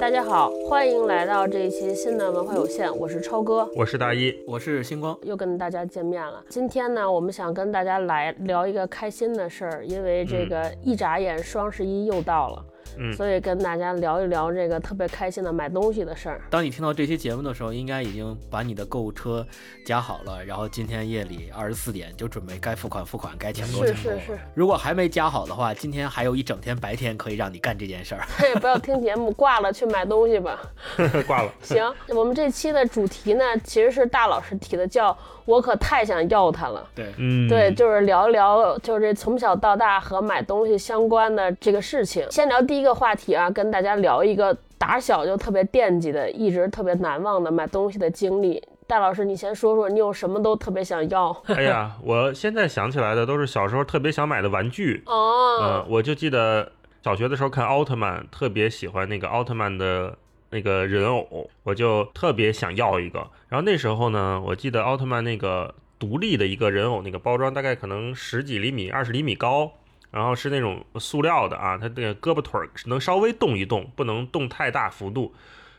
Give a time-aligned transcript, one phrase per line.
[0.00, 6.42] 大家好，欢迎来到这一期新的文化有限，我是超哥，我是大一，我是星光，又跟大家见面了。
[6.48, 12.64] 今天呢，我们想跟大家来聊一个开心的事儿，因为这个一眨眼双十一又到了。
[12.66, 12.72] 嗯，
[13.16, 16.40] 所以跟大家聊一聊这个特别开心的买东西的事儿。
[16.50, 19.46] 当你听到这期节目的时候，应该已经把你的购物车
[19.84, 23.94] 加好了，然后今天夜里二十四点就准备该付款付款，该抢购抢购。
[23.94, 24.38] 是是是。
[24.54, 28.26] 如果还没加好的话，今天还有一整天白天可以让你干这件事儿。
[28.36, 30.60] 嘿，不要听节目挂了，去买东西吧。
[31.26, 31.52] 挂了。
[31.62, 36.86] 行，我们这期的主题呢，其实是大老师提的，叫我可太想要它了。
[36.94, 42.26] 对，嗯，对，就是聊一聊，就是从小到大和买东西相关的这个事情。
[42.30, 48.62] 先聊第一个话题啊，跟大家聊一个打小就特别惦记的，一直特别难忘的买东西的经历。
[48.86, 51.34] 戴老师，你先说说，你有什么都特别想要？
[51.46, 55.02] 哎呀，我现在想起来的都是小时候特别想买的玩具。
[55.06, 56.70] 哦，嗯，我就记得
[57.02, 60.18] 小学的时候看奥特曼，特别喜欢那个奥特曼的
[60.52, 63.18] 那个人偶，我就特别想要一个。
[63.48, 65.74] 然后那时候呢，我记得奥特曼那个。
[66.02, 69.70] 独立的一个人偶，那个包装大概可能十几厘米、二十厘米高，
[70.10, 75.32] 然后是那种塑料的啊，它这个胳膊腿儿能稍微动一动，不能动太大幅度。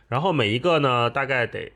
[0.08, 1.70] 然后每一个呢，大概得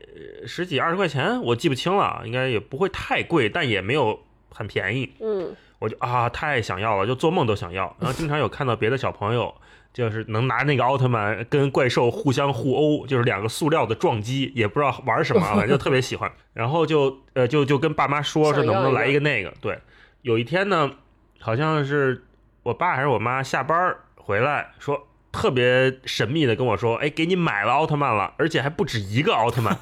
[0.46, 5.12] 十几二十块钱，我记不清了，应该也不会太贵，但也没有很便宜。
[5.20, 7.94] 嗯，我就啊，太想要了，就做梦都想要。
[8.00, 9.54] 然后经常有看到别的小朋友。
[9.92, 16.30] 就是能拿那个奥特曼跟怪兽互相互殴，就是两个塑料的撞击，也不知道玩什么，反正就特别喜欢。
[16.52, 19.52] 然后就呃就就跟爸妈说说能不能来一个那个。
[19.60, 19.76] 对，
[20.22, 20.92] 有一天呢，
[21.40, 22.24] 好像是
[22.62, 29.76] 我爸还是我妈下班回来，说特别神秘的跟我说，哎，给你买了奥特曼了，而且还不止一个奥特曼。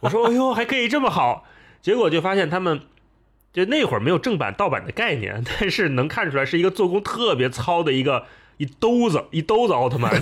[0.00, 1.44] 我说，哎呦，还可以这么好。
[1.82, 2.80] 结果就发现他们
[3.52, 8.24] 就那会儿没有正版盗版的概念，但是能看出来是一个做工特别糙的一个。
[8.60, 10.12] 一兜子一兜子奥特曼，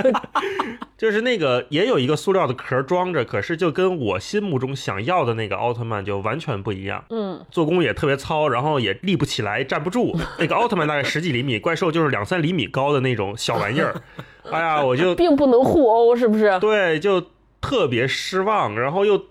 [0.96, 7.04] 就是那个也有一个塑料的壳装着，可是就跟我心目中想要的那个奥特曼就完全不一样。
[7.10, 10.18] 嗯，做工也特别糙，然后也立不起来，站不住。
[10.38, 13.94] 那个奥特曼大概十几厘米，怪兽就是两三厘米高的那种小玩意儿。
[14.50, 16.58] 哎呀，我就并不能互殴，是不是？
[16.60, 17.26] 对，就
[17.60, 19.26] 特别失望，然后又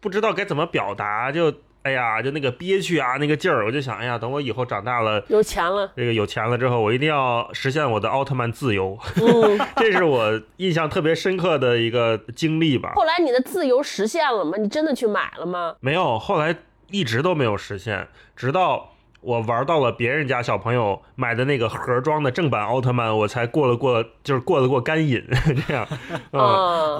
[0.00, 1.52] 不知道该怎么表达，就。
[1.86, 8.98] 哎呀，就那个憋屈啊，那个劲儿，我就想，哎呀，等我以后长大了，有钱了，这个有钱了之后，我一定要实现我的奥特曼自由。
[9.14, 12.94] 嗯， 这是我印象特别深刻的一个经历吧。
[12.96, 14.58] 后来你的自由实现了吗？
[14.58, 15.76] 你真的去买了吗？
[15.78, 16.56] 没有，后来
[16.90, 18.95] 一直都没有实现，直到
[19.26, 25.22] 我玩到了别人家小朋友买的那个盒装的正版奥特曼，我才过了过，就是过了过干瘾。
[25.66, 25.86] 这样，
[26.30, 26.40] 嗯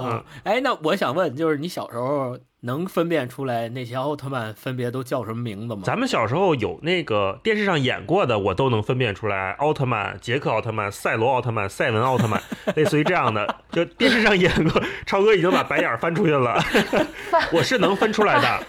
[0.03, 0.23] 嗯。
[0.43, 2.37] 哎，那我想问，就是你小时候。
[2.61, 5.83] 能分辨出来那些奥特曼分别都叫什么名字吗？
[5.85, 9.51] 咱们小时候有那个电视上演过的，我都能分辨出来。
[9.59, 12.41] 奥特曼、杰克奥特曼、赛罗奥特曼、赛文奥特曼，
[12.75, 14.81] 类似于这样的，就电视上演过。
[15.05, 16.59] 超哥已经把白眼翻出去了，
[17.53, 18.65] 我是能分出来的。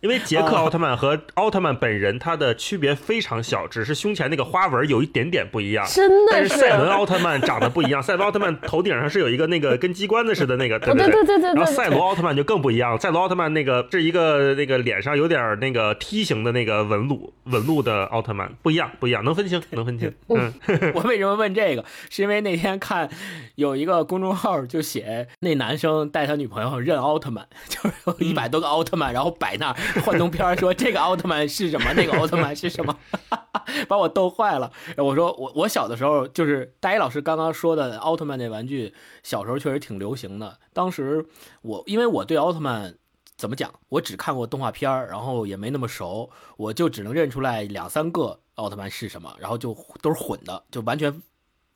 [0.00, 5.86] 因为杰克奥特曼和奥特曼本人，他的区别非常小，只是胸前那个花纹有一点点不一样。
[5.88, 6.32] 真的是。
[6.32, 11.54] 但是赛文奥特曼长得不一样，赛文奥特曼头顶上是有一个那个跟机关子似的那个，对对对对对。
[11.54, 20.12] 然后赛罗奥特曼就更不一样，赛罗奥特曼那个是一个那个脸上有点那个梯形的那个纹路纹路的奥特曼，不一样不一样，能分清能分清。
[20.28, 20.52] 嗯，
[20.94, 21.84] 我为什么问这个？
[22.10, 23.08] 是因为那天看
[23.54, 29.74] 有一个公众号就写那男生带他女朋友认奥特曼， 就是有一百多个奥特曼，然后摆那
[30.04, 30.72] 幻灯片说。
[30.72, 31.92] 这个奥特曼是什么？
[31.94, 32.96] 那个奥特曼是什么？
[33.88, 34.70] 把我逗坏了。
[34.96, 40.58] 我说我我小的时候就是大一老师刚刚说的奥特曼那玩具，小时候确实挺流行的。
[40.72, 41.26] 当时
[41.62, 42.94] 我因为我对奥特曼
[43.36, 51.22] 怎么讲，我只看过动画片然后也没那么熟，我就只能认出来两三个奥特曼是什么，然后就都是混的，就完全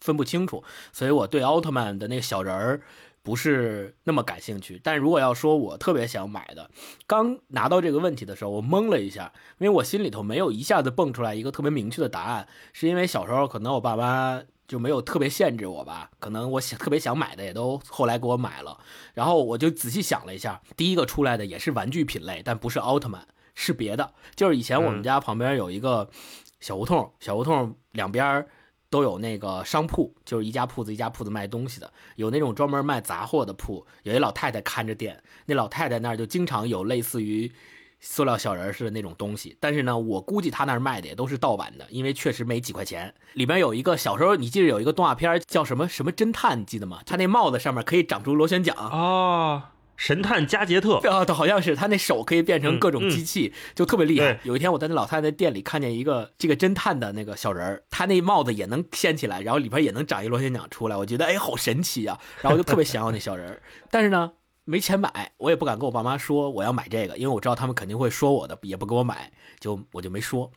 [0.01, 0.63] 分不清楚。
[0.93, 2.83] 所以我对奥特曼的那个小人儿。
[3.23, 6.71] 不是那么感兴趣，但如果要说我特别想买的，
[7.07, 18.78] 刚拿到这个问题的时候，我懵了一下，因为我心里头没有一下子蹦出来一个特别明确的答案，是因为小时候可能我爸妈就没有特别限制我吧，可能我想特别想买的也都后来给我买了，
[19.13, 26.09] 然后我就仔细想了一下，第一个出来的也是玩具品类，但不是奥特曼，是别的，就是以前我们家旁边有一个
[26.59, 28.47] 小胡同，小胡同两边。
[28.91, 37.51] 都有那个商铺，就是一家铺子一家铺子卖东西的，有那种专门卖杂货的铺，有一老太太看着店，那老太太那儿就经常有类似于
[38.01, 43.15] 塑料小人似的那种东西，但是呢，我估计他那儿卖的也都是盗版的，因为确实没几块钱。
[43.34, 47.01] 里边有一个小时候你记得有一个动画片叫什么什么侦探，你记得吗？
[47.07, 49.72] 他那帽子上面可以长出螺旋桨啊。
[50.01, 54.41] 神探加杰特，啊， 好像是他那手可以变成各种机器，就特别厉害对。
[54.45, 64.33] 有一天我在那老太太店里看见一个这个侦探的那个小人儿，他那帽子也能掀起来，然后里边也能长一螺旋桨出来，我觉得哎好神奇呀、 然后我就特别想要那小人儿，但是呢
[64.65, 69.31] 没钱买，我也不敢跟我爸妈说我要买这个，因为我知道他们肯定会说我的，也不给我买，
[69.61, 70.51] 就我就没说。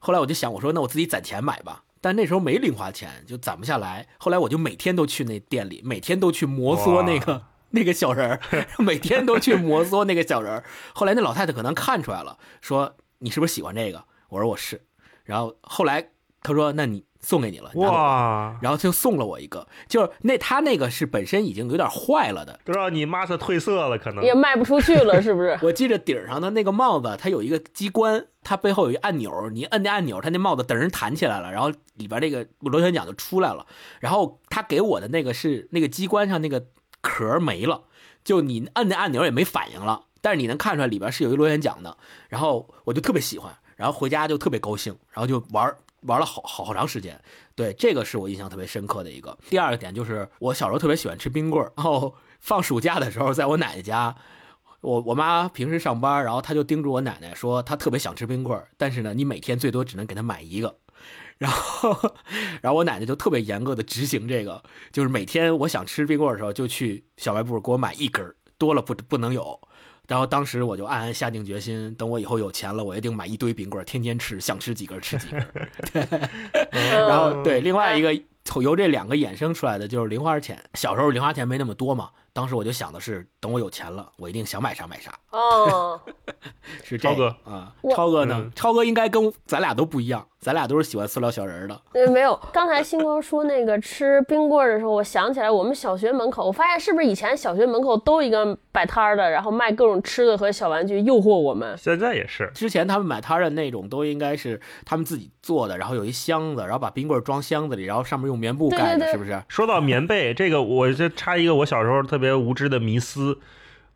[0.00, 1.84] 后来我就想，我说那我自己攒钱买吧。
[2.04, 4.08] 但那时候没零花钱，就攒不下来。
[4.18, 7.40] 后来我就每天都去那店里，每天都去摩挲那个
[7.74, 8.40] 那个小人儿，
[8.78, 10.64] 每天都去摩挲那个小人儿。
[10.94, 14.04] 后来那老太太可能看出来了，说你是不是喜欢这个？
[14.28, 14.82] 我说我是。
[15.24, 16.10] 然后后来
[16.42, 25.56] 她说那你送给你了，哇，然后就送了我一个，就是那他那个是本身已经有点坏了的，都让你妈的褪色了，可能也卖不出去了，是不是？
[25.62, 33.64] 我记着顶上的那个帽子，它有一个机关，它背后有一按钮，你摁那按钮，它那帽子等人弹起来了，然后里边那个螺旋桨就出来了。
[34.00, 36.66] 然后他给我的那个是那个机关上那个
[37.02, 37.82] 壳没了，
[38.24, 41.94] 就你摁那按钮也没反应了，但是你能看出来里边是有一螺旋桨的。
[42.28, 45.70] 然后我就特别喜欢，然后回家就特别高兴，然后就玩
[46.02, 47.20] 玩了好好长时间。
[47.54, 49.36] 对，这个是我印象特别深刻的一个。
[49.50, 54.16] 第二个点就是我小时候特别喜欢吃冰棍，然后放暑假的时候，在我奶奶家。
[54.80, 60.76] 我我妈平时上班，然后她就叮嘱我奶奶说，她特别想吃冰棍，但是呢，你每天最多只能给她买一个。
[61.42, 62.14] 然后，
[62.60, 64.62] 然后我奶奶就特别严格的执行这个，
[64.92, 69.60] 就是每天我想吃冰棍儿的时候，就去小卖部给我买一根儿，多了不不能有。
[70.06, 75.48] 然后当时我就暗暗下定决心，等我以后有钱了，我一定买一堆冰棍儿，天天吃，想吃几根儿吃几根儿。
[76.70, 80.62] 然然后对，另外一个从由这两个衍生出来的就是零花钱。
[80.74, 85.12] 小时候零花钱没那么多嘛，当时我就想的是，等我有钱了，我一定想买啥买啥。
[85.30, 86.00] 哦，
[86.82, 88.52] 是这超哥个啊，超哥呢嗯？
[88.54, 91.80] 超哥应该跟咱俩都不一样，咱俩都是喜欢塑料小人儿的。
[91.92, 92.38] 对，没有。
[92.52, 101.76] 刚才星光说那个吃冰棍儿的时候，我想起来我们小学门口，我发现是不是以前小学门口都一个摆摊儿的，然后卖各种吃的和小玩具诱惑我们。
[101.76, 109.42] 现在也是，之前他们摆摊儿的那种都应该是他们自己做的，然后有一箱子，然后把冰棍儿装箱子里，然后上面用棉布盖的，对对对是不是？
[109.48, 113.38] 说到棉被，这个我就插一个我小时候特别无知的迷思。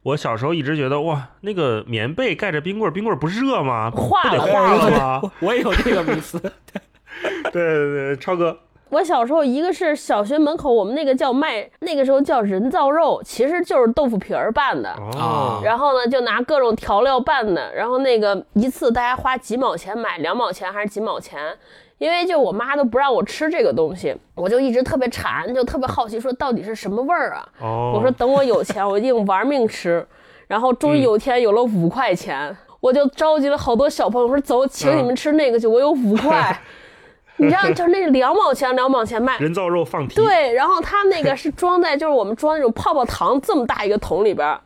[0.03, 3.91] 我小时候一直觉得，哇，那个棉被盖着冰棍儿，冰棍儿不热吗？
[3.91, 5.21] 不化了化了吗？
[5.23, 6.39] 我我也有这个迷思。
[7.51, 8.57] 对对对，超哥，
[8.91, 14.91] 我小时候，一个是小学门口，我们那个叫卖，那个时候叫人造肉，其实就是豆腐皮儿拌的。
[14.91, 21.57] 啊，然后呢，就拿各种调料拌的，然后那个一次大家花几毛钱买，两毛钱还是几毛钱？
[21.99, 27.49] 因为就我妈都不让我吃这个东西，我就一直特别馋，就特别好奇，说到底是什么味儿啊？
[27.61, 30.07] 哦，我说等我有钱，我一定玩命吃。
[30.47, 36.57] 然后终于有一天有了五块钱，我就召集了好多小朋友，说走，请你们吃那个去，我有五块。
[37.39, 44.61] 你知道，就是那两毛钱两毛钱卖，人造肉放题，对，然后他那个是装在就是我们装那种泡泡糖这么大一个桶里边儿。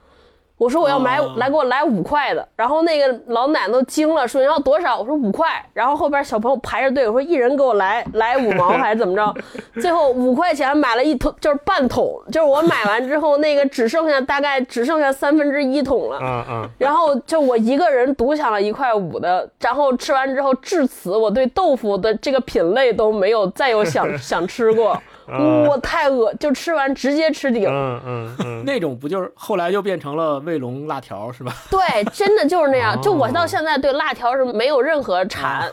[0.61, 2.47] 我说我要买，哦来给我来五块的。
[2.55, 4.99] 然后那个老奶奶都惊了，说你要多少？
[4.99, 5.49] 我说五块。
[5.73, 9.35] 然后后边小朋友排着队，我说一人给我来来五毛还是怎么着？
[9.81, 16.69] 最后五块钱买了一桶，就是半桶，就是我买完之后那个只剩下大概只剩下三分之一桶了。
[16.77, 25.01] 然后就我一个人独享了一块五的，然后吃完之后，至此我对豆腐的这个品类都没有再有想 想吃过，
[25.39, 27.67] 我太饿，就吃完直接吃顶。
[27.69, 31.53] 嗯嗯嗯， 那种不就是后来就变成了卫龙辣条是吧？
[31.71, 33.01] 对，真的就是那样。
[33.01, 35.71] 就我哦到现在对辣条是没有任何馋，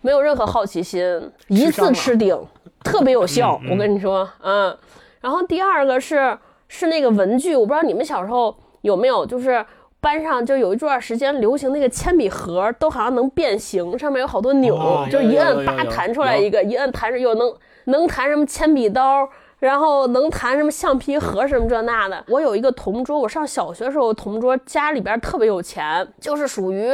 [0.00, 1.02] 没有任何好奇心，
[1.48, 2.38] 一次吃顶，
[2.84, 3.60] 特别有效。
[3.70, 4.76] 我跟你说，嗯。
[5.20, 6.36] 然后第二个是
[6.68, 9.64] 是那个文具，我不知道你们小时候有没有，就是。
[10.02, 22.24] 班上就有一段时间流行那个铅笔盒，都好像能变形，上面有好多钮，哦就是一摁叭弹出来一个，一摁弹出又能能弹什么铅笔刀，然后能弹什么橡皮盒什么这那的。
[22.28, 26.90] 我有一个同桌，我上小学的时候，同桌家里边特别有钱，就是属于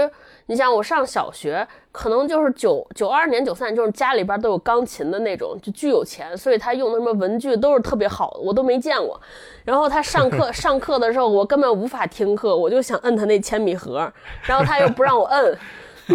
[0.47, 9.21] 你像我上小学，可能就是九九二年、九三年，就是家里边都有钢琴的那种，就巨有钱，所以他用的什么文具都是特别好的，我都没见过。
[9.65, 14.11] 然后他上课 上课的时候，我根本无法听课，我就想摁他那铅笔盒，
[14.45, 15.59] 然后他又不让我摁。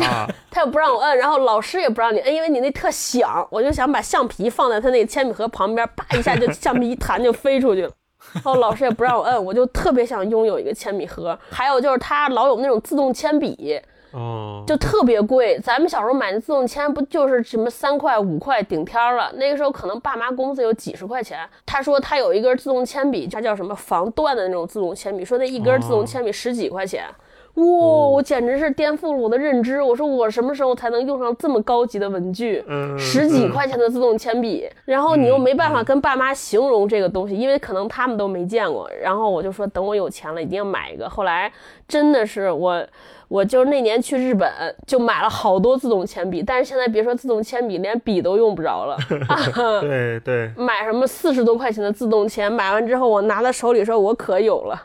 [0.01, 7.91] 啊， 他又不让我摁，然后老师也不让你摁，因为你那特响，我就想把橡皮放在他那个铅笔盒旁边，叭一下就 橡皮一弹就飞出去了。
[8.35, 11.37] 然后老师也不让我摁，我就特别想拥有一个铅笔盒。
[11.49, 13.79] 还有就是他老有那种自动铅笔，
[14.11, 15.59] 哦，就特别贵。
[15.59, 19.29] 咱们小时候买的自动铅不就是什么三块五块顶天儿了？
[19.35, 21.47] 那个时候可能爸妈工资有几十块钱。
[21.65, 27.05] 他说他有一根自动铅笔，它叫什么防断的那种自动铅笔，说那一根自动铅笔十几块钱。
[27.55, 29.81] 哇，我简直是颠覆了我的认知。
[29.81, 32.63] 我说我什么时候才能用上这么高级的文具？
[32.67, 38.89] 嗯，十几嗯块钱的自动铅笔，然后你又没办法跟爸妈形容这个东西，因为可能他们都没见过。
[39.01, 41.07] 然后我就说，等我有钱了，一定要买一个。
[41.07, 41.51] 后来
[41.87, 42.83] 真的是我，
[43.27, 44.49] 我就是那年去日本
[44.87, 48.97] 就买了好多自动铅笔，但是现在别说自动铅笔，连笔都用不着了。
[49.81, 54.81] 对 对， 买什么四十多块钱的自动铅，买完之后我拿到手里说，我可有了，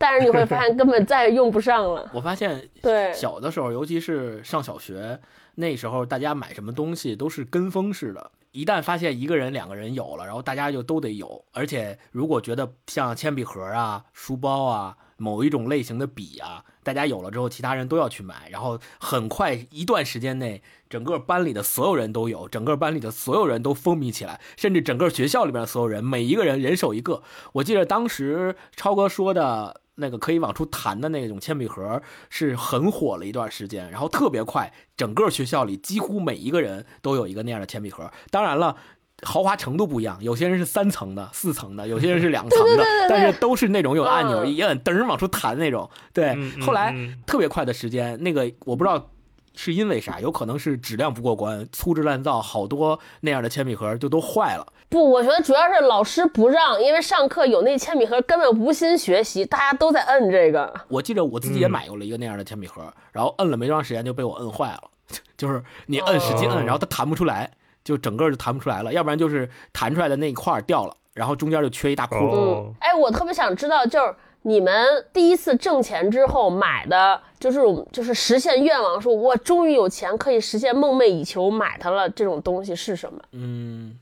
[0.00, 2.08] 但是你会发现根本再也用不上了。
[2.14, 5.20] 我发现对，小的时候，尤其是上小学
[5.56, 8.30] 那时候，大家买什么东西都是跟风式的。
[8.52, 11.44] 一旦发现一个人、两个人有了，然后大家就都得有。
[11.52, 18.48] 而且如果觉得像铅笔盒啊、书包啊、某一种类型的笔啊，大家有了之后，其他人都要去买。
[18.50, 27.22] 然后很快一段时间内，整个班里的所有人都有，整个班里的所有人都风靡起来，甚至整个学校里边的所有人，每一个人人手一个。
[27.52, 29.82] 我记得当时超哥说的。
[30.00, 38.10] 那个可以往出弹的那种铅笔盒是很火了一段时间，然后特别快，整个学校里几乎每一个人都有一个那样的铅笔盒。
[38.30, 38.76] 当然了。
[39.22, 45.90] 豪华程度不一样，有些人是三层的、四层的，有些人是两层的，但是都是那种有按钮，嗯一摁噔儿往出弹那种。
[46.14, 49.10] 对，后来嗯特别快的时间，那个我不知道
[49.54, 54.72] 是因为啥，有可能是质量不过关，粗制滥造，好多那样的铅笔盒就都坏了。
[54.90, 60.74] 不，我觉得主要是老师不让，因为上课有那铅笔盒，根本无心学习，大家都在摁这个。
[60.88, 64.82] 我记得我自己也嗯买过了一个那样的铅笔盒，然后摁了没多长时间就被我摁坏了，
[65.38, 67.48] 就是你摁使劲摁，哦然后它弹不出来，
[67.84, 72.30] 就整个就弹不出来了，要不然就是弹出来的那一块掉了，然后中间就缺一大窟窿。
[72.34, 77.60] 哦嗯，哎，我特别想知道，就是你们第一次挣钱之后买的，就是
[77.92, 83.20] 就是实现愿望，说我终于有钱可以实现梦寐以求买它了，这种东西是什么？
[83.32, 83.96] 嗯，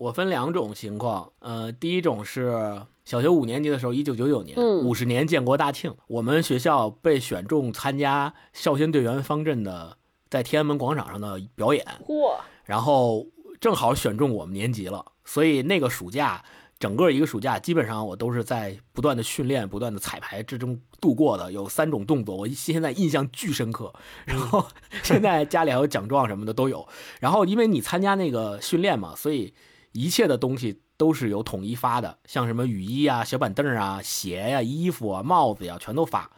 [0.00, 9.98] 我分两种情况，呃，第一种是小学五年级的时候，一九九九年，嗯五十年建国大庆，我们学校被选中参加少先队员方阵的
[10.30, 13.26] 在天安门广场上的表演，嚯，然后
[13.60, 16.42] 正好选中我们年级了，所以那个暑假，
[16.78, 21.52] 整个一个暑假，基本上我都是在不断的训练、不断的彩排之中度过的。
[21.52, 23.92] 有三种动作，我现在印象巨深刻。
[24.24, 24.66] 然后
[25.04, 26.88] 现在家里还有奖状什么的都有。
[27.20, 29.52] 然后因为你参加那个训练嘛，所以
[29.92, 36.30] 一切的东西都是有统一发的，像什么雨衣啊、小板凳啊、鞋呀、衣服啊、帽子呀，全都发。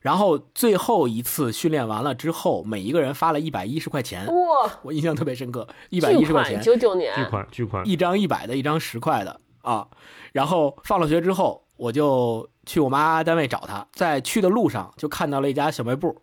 [0.00, 9.88] 然后最后一次训练完了之后，每一个人发了一百一十块钱，哇，我印象特别深刻，一百一，十块钱，九九年，巨款巨款，一张一百的，一张十块的啊。
[10.32, 16.16] 然后放了学之后，我就去我妈单位找她，在去的路上就看到了一家小卖部，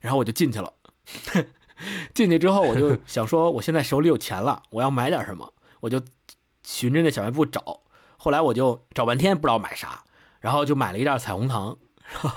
[0.00, 0.72] 然后我就进去了。
[2.14, 5.52] 进去之后，我就想说，我现在手里有钱了，我要买点什么，
[5.82, 6.00] 我就
[6.62, 7.80] 循着那小卖部找。
[8.16, 10.04] 后来我就找半天不知道买啥，
[10.40, 11.76] 然后就买了一袋彩虹糖，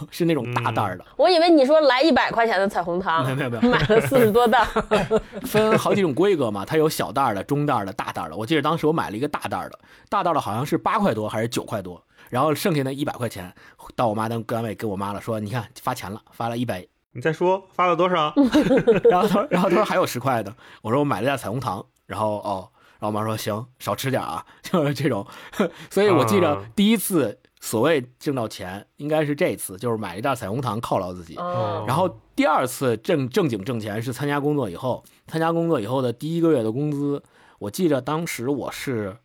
[0.10, 5.22] 是那种大袋儿的，我以为你说来一百块钱的彩虹糖，没有没有没有，买了四十多袋儿。
[5.46, 8.36] 分好几种规格嘛，它有小袋儿的、中袋儿的、大袋儿的。
[8.36, 13.54] 我记得当时我买了一个大袋儿的，大袋儿的好像是八块多还是九块多，然后剩下那一百块钱
[13.96, 18.34] 到我妈单单位给我妈了，说你看发钱了，发了一百，你再说发了多少？
[19.08, 25.26] 然后他说然后她说还有十块的，我说我买了袋彩虹糖，然后哦，然后我妈说行，少吃点啊， 就是这种，
[25.92, 31.36] 所以我记着啊第一次所谓挣到钱应该是这次，就是买一袋彩虹糖犒劳自己。
[31.38, 37.24] 哦，然后第二次正正经挣钱是参加工作以后，参加工作以后的第一个月的工资，
[37.60, 39.18] 我记着当时我是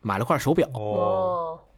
[0.00, 0.68] 买了块手表，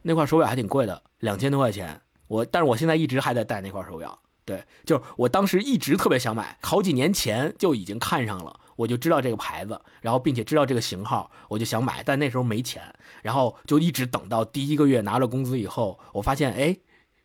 [0.03, 2.01] 那块手表还挺贵的，两千多块钱。
[2.27, 12.81] 我但是我现在一直还在戴那块手表，对，就是我当时一直特别想买，好几年前就已经看上了，我就知道这个牌子，然后并且知道这个型号，我就想买，但那时候没钱，
[13.21, 16.77] 然后就一直等到第一个月拿了工资以后，我发现哎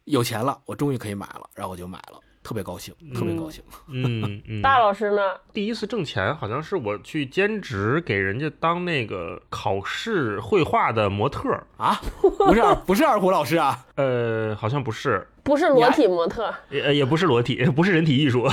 [0.03, 3.65] 有钱了，我终于可以买了，然后我就买了，特别高兴，特别高兴。
[3.89, 5.23] 嗯嗯，大老师呢？
[5.53, 18.47] 第一次挣钱好像是我去兼职给人家当那个考试绘画的模特儿，啊，不是不是二胡老师啊， 呃，好像不是，不是裸体模特，也也不是裸体， 不是人体艺术，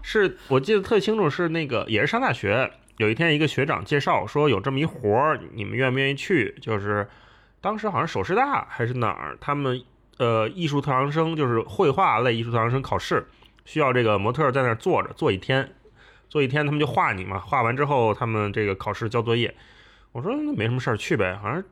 [0.00, 6.56] 是我记得特清楚，是那个也是上大学，有一天一个学长介绍说有这么一活儿，你们愿不愿意去？
[6.62, 7.06] 就是
[7.60, 9.82] 当时好像首师大还是哪儿，他们
[10.20, 13.26] 呃艺术特长生就是绘画类艺术特长生考试，
[13.64, 15.72] 需要这个模特儿在那儿坐着坐一天，
[16.28, 19.54] 坐一天他们就画你嘛，画完之后他们这个考试交作业。
[20.12, 21.64] 我说那没什么事儿，去呗，好像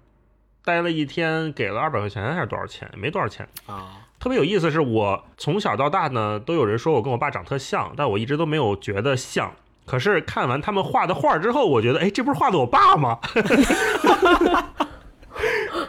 [0.64, 2.90] 待了一天，给了二百块钱还是多少钱？
[2.97, 3.47] 没多少钱。
[3.67, 9.52] 啊，特别有意思是我从小到大呢，都有人说我跟我爸长特像，但我一直都没有觉得像。
[9.85, 13.19] 可是看完他们画的画之后，我觉得，哎，这不是画的我爸吗？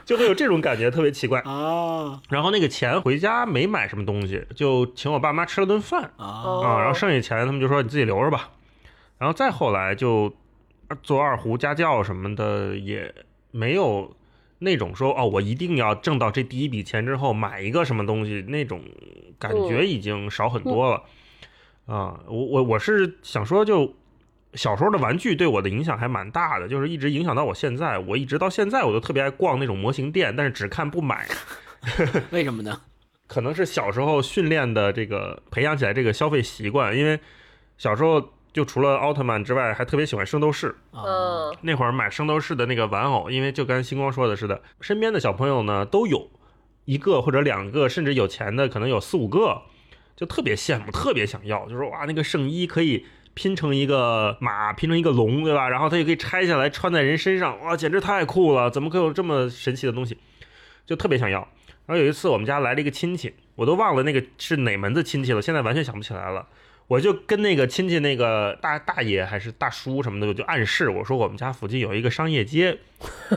[0.09, 1.39] 就会有这种感觉，特别奇怪。
[1.41, 8.49] 啊然后那个钱回家没买什么东西，就请我爸妈吃了顿饭啊啊，然后剩下钱他们就说你自己留着吧。
[9.19, 10.33] 然后再后来就
[11.03, 13.13] 做二胡家教什么的，也
[13.51, 14.11] 没有
[14.57, 18.81] 那种说哦，我一定要挣到这第一笔钱之后买一个什么东西，那种
[19.37, 21.03] 感觉已经少很多了。
[21.85, 23.93] 啊，我我我是想说，就
[24.53, 27.97] 小时候的玩具对我的影响还蛮大的，就是一直影响到我现在。
[27.99, 31.27] 我一直到现在我都特别爱逛那种模型店，但是只看不买。
[32.31, 32.81] 为什么呢？
[33.27, 37.19] 可能是小时候训练的这个培养起来这个消费习惯，因为
[37.77, 40.75] 小时候就除了奥特曼之外，还特别喜欢圣斗士。
[40.91, 46.29] 啊嗯那会儿买圣斗士的那个玩偶，因为就跟星光说的似的，身边的小朋友呢都有
[46.85, 49.63] 一个或者两个，甚至有钱的可能有四五个，
[50.15, 53.05] 就特别羡慕，特别想要，就说哇，那个圣衣可以
[53.39, 55.69] 拼成一个马，拼成一个龙，对吧？
[55.69, 58.69] 然后它也可以拆下来穿在人身上，哇，简直太酷了！
[58.69, 60.17] 怎么可有这么神奇的东西？
[60.85, 61.39] 就特别想要。
[61.85, 66.45] 然后有一次我们家来了一个亲戚，我都忘了那个是哪门子亲戚了，现在完全想不起来了。
[66.87, 72.77] 我就跟那个亲戚那个大大爷还是大叔什么的，我就暗示我说我们家附近有一个商业街，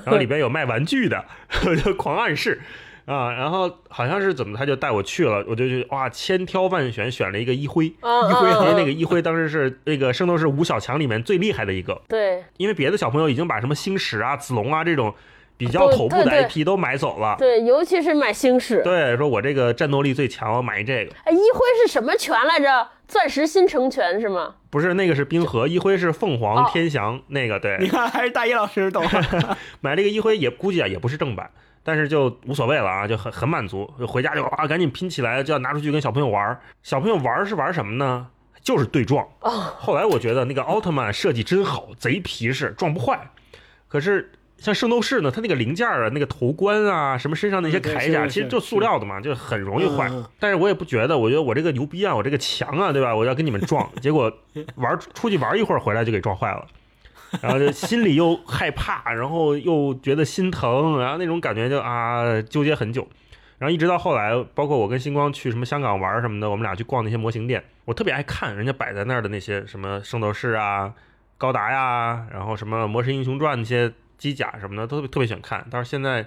[0.04, 1.24] 然后里边有卖玩具的，
[1.64, 2.60] 我就狂暗示
[3.06, 3.32] 啊。
[3.32, 15.14] 然后好像是怎么，他就带我去了，我就去哇千挑万选选了一个一辉，嗯一辉，因为那嗯个一辉当时是那个圣斗士五小强里面最厉害的一个，对因为别的小朋友已经把什么星矢啊、子龙啊这种
[15.56, 17.36] 比较头部的 IP 都买走了。
[17.38, 18.82] 对，尤其是买星矢。
[18.82, 21.12] 对，说我这个战斗力最强，我买一这个。
[21.24, 22.88] 哎，一辉是什么拳来着？
[23.06, 24.54] 钻石新城拳是吗？
[24.70, 29.04] 不是那个是冰河，一辉是凤凰哦天翔，那个对你，看还是大一老师懂。
[29.82, 31.50] 买这个一辉也估计啊也不是正版，
[31.84, 36.60] 但是就无所谓了啊，就很很满足，就回家就啊赶紧拼起来，就要拿出去跟小朋友玩儿。
[36.82, 38.28] 小朋友玩儿是玩什么呢？
[38.62, 39.26] 就是对撞。
[39.40, 43.30] 哦，后来我觉得那个奥特曼设计真好，贼皮实，撞不坏。
[43.88, 50.08] 可是像圣斗士呢，它那个零件儿啊，那个头冠啊，什么身上那些铠甲，其实就塑料的嘛，就很容易坏。
[50.38, 53.12] 但是我也不觉得，我觉得我这个牛逼啊，我这个强啊，对吧？
[53.14, 54.32] 我要跟你们撞，结果
[54.76, 56.64] 玩出去玩一会儿回来就给撞坏了，
[57.40, 63.08] 然后就心里又害怕，然后又觉得心疼，然后那种感觉就啊纠结很久。
[63.58, 70.92] 然后一直到后来，包括我跟星光去什么香港玩什么的，我们俩去逛那些模型店，我特别爱看人家摆在那儿的那些什么圣斗士啊、
[71.38, 75.64] 高达呀，然后什么魔神英雄传那些机甲什么的，都特别特别喜欢看。
[75.70, 76.26] 但是现在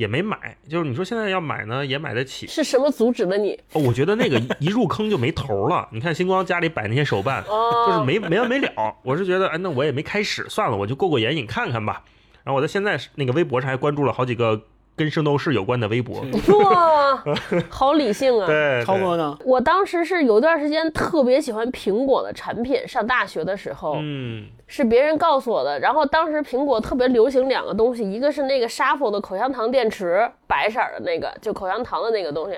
[0.00, 2.46] 也没买，就是你说现在要买呢，也买得起。
[2.46, 3.52] 是什么阻止的你？
[3.74, 5.86] 哦，我觉得那个一 一入坑就没头了。
[5.92, 8.96] 你看星光家里摆那些手办，哦，就是没没完没了。
[9.02, 12.02] 我是觉得，哎，那我也没开始，算了，我就过过眼瘾看看吧。
[12.42, 14.58] 然后我在现在那个微博上还关注了好几个
[14.96, 16.20] 跟圣斗士有关的微博。
[16.62, 17.24] 哇，
[17.70, 18.44] 好理性啊！
[18.48, 19.36] 对，超哥呢？
[19.44, 25.78] 我当时是有段时间特别喜欢苹果的产品，上大学的时候、嗯，是别人告诉我的。
[25.80, 32.56] 然后当时苹果特别流行两个东西，一个是那个 Shuffle 的口香糖电池，白色儿的那个，就口香糖的那个东西；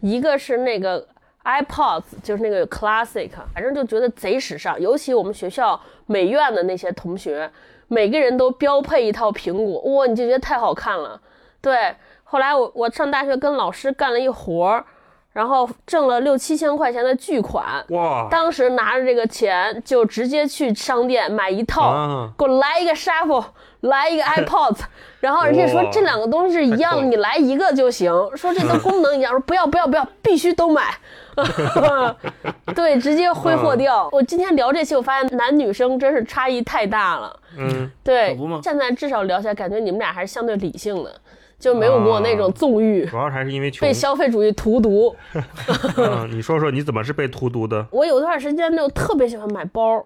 [0.00, 1.06] 一个是那个
[1.44, 4.80] iPods，就是那个 Classic，反正就觉得贼时尚。
[4.80, 7.48] 尤其我们学校美院的那些同学，
[7.86, 11.20] 每个人都标配一套苹果，哇，你就觉得太好看了。
[11.64, 14.84] 对，后来我我上大学跟老师干了一活儿，
[15.32, 17.84] 然后挣了六七千块钱的巨款。
[17.88, 23.44] 哇，当时拿着这个钱就直接去商店买一套，啊给我来一个 Shuffle，
[23.80, 24.80] 来一个 iPods，
[25.20, 28.12] 然后人家说这两个东西是一样的，你来一个就行。
[28.36, 30.94] 说这都功能一样，说不要不要不要，必须都买。
[32.76, 34.08] 对，直接挥霍掉。
[34.12, 37.40] 我今天聊这期，我发现男女生真是差异太大了。
[37.58, 41.20] 嗯，对现在至少聊起来，感觉你们俩还是相对理性的，
[41.64, 43.94] 就没有过那种纵欲、主要还是因为穷被。
[43.94, 45.16] 消费主义荼毒。
[45.96, 47.86] 嗯，你说说你怎么是被荼毒的？
[47.90, 50.04] 我有段时间就特别喜欢买包，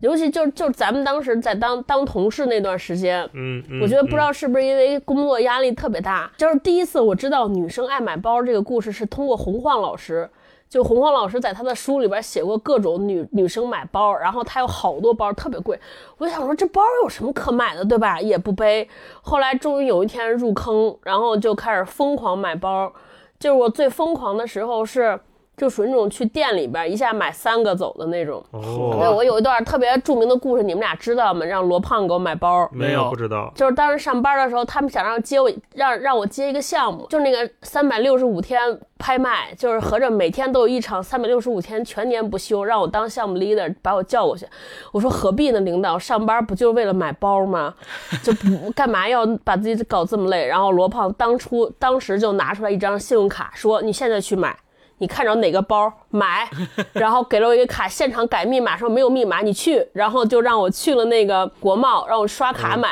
[0.00, 10.28] 尤其就就咱们当时在当当同事那段时间，嗯嗯，我觉得不知道是不是因为工作压力特别大，就是第一次我知道女生爱买包这个故事是通过洪晃老师。
[10.68, 15.78] 就洪荒老师在他的书里边写过各种女女生买包，然后他有好多包特别贵，
[16.18, 18.20] 我想说这包有什么可买的，对吧？
[18.20, 18.88] 也不背。
[19.22, 22.92] 后来终于有一天入坑，然后就开始疯狂买包。
[23.38, 25.18] 就是我最疯狂的时候是，
[25.58, 28.42] 就属于那种去店里边一下买三个走的那种。
[28.52, 31.44] 对哦，我有一段特别著名的故事，你们俩知道吗？
[31.44, 32.66] 让罗胖给我买包。
[32.72, 33.52] 没没有不知道。
[33.54, 38.58] 就是当时上班的时候，他们想让接我，让让我接一个项目，就是那个三百六十五天
[38.98, 44.46] 拍卖，就是合着每天都有一场三百六十五天全年不休，让我当项目 leader，把我叫过去。
[44.92, 47.74] 我说何必呢，领导，上班不就是为了买包吗？
[48.22, 50.46] 就不干嘛要把自己搞这么累？
[50.46, 54.56] 然后罗胖当初当时就拿出来一张信用卡，说你现在去买。
[54.98, 56.48] 你看着哪个包买，
[56.92, 62.90] 然后给了我一个卡，现场改密码，说没有密码，你去，然后就让我去了那个国贸，让我刷卡买。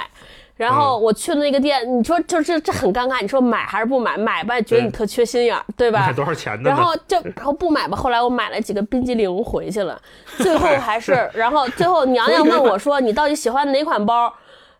[0.57, 4.17] 然后我去的那个店，你说就这这很尴尬，你说买还是不买？
[4.17, 6.13] 买吧，觉得你特缺心眼儿，对吧买？
[6.15, 6.59] 多少钱？
[6.63, 10.01] 然后就然后不买吧，后来我买了几个冰激凌回去了，
[10.39, 14.33] 最后还是，然后最后娘娘问我说你到底喜欢哪款包？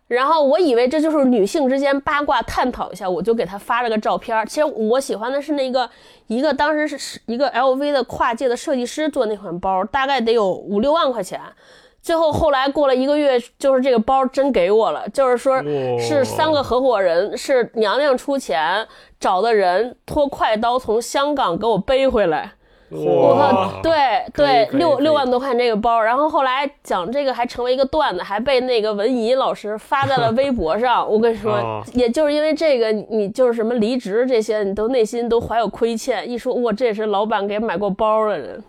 [0.07, 4.45] 然后我以为这就是女性之间八卦探讨一下，我就给她发了个照片儿。
[4.45, 5.89] 其实我喜欢的是那个
[6.27, 11.41] 一个当时是一个 LV 的跨界的设计师做那款包，大概得有五六万块钱。
[12.01, 15.61] 最后后来过了一个月，就是这个包真给我了，就是说
[15.99, 18.87] 是三个合伙人，是娘娘出钱
[19.19, 22.53] 找的人拖快刀从香港给我背回来。
[22.89, 31.09] 我哇靠，对对，六六万多块这个包，然后后来讲这个还成为一个段子，还被那个文怡老师发在了 微博上。
[31.09, 36.29] 我跟你说哦，也就是因为这个，你就是什么离职这些，你都内心都怀有亏欠。
[36.29, 38.63] 一说哇，这也是老板给买过包的人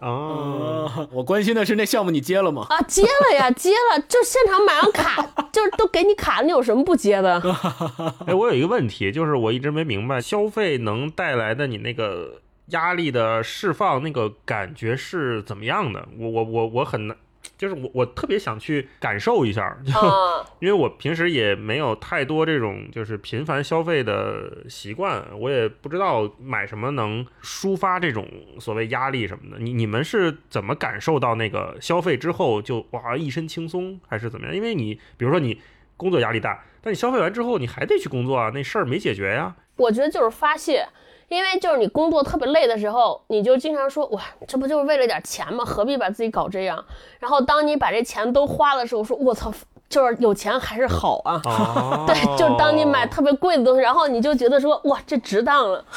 [1.13, 2.67] 我关心的是那项目你接了吗？
[2.71, 7.41] 啊，接了呀，接了，就现场买完卡， 就是都给你卡了，你有什么不接的？
[8.27, 16.07] 哎，我有一个问题，就是我一直没明白，消费能带来的你那个压力的释放，那个感觉是怎么样的？
[16.19, 17.17] 我我我我很难，
[17.57, 28.29] 就是我我特别想去感受一下， 就、啊，因为我平时也没有太多这种就是频繁消费的习惯，我也不知道买什么能抒发这种
[28.61, 29.59] 所谓压力什么的。
[29.59, 34.55] 你你们是怎么感受到那个消费之后就哇一身轻松，还是怎么样？
[34.55, 35.61] 因为你比如说你
[35.97, 39.57] 工作压力大，但你消费完之后你还得去工作啊，那事儿没解决呀。
[39.77, 40.87] 我觉得就是发泄，
[41.29, 45.65] 因为就是你工作特别累的时候，你就经常说哇，这不就是为了点钱吗？
[45.65, 46.83] 何必把自己搞这样？
[47.19, 49.53] 然后当你把这钱都花的时候，说我操，
[49.89, 51.41] 就是有钱还是好啊。
[51.45, 55.85] 哦 对，就是当你买特别贵的东西，然后你就觉得说哇，这值当了。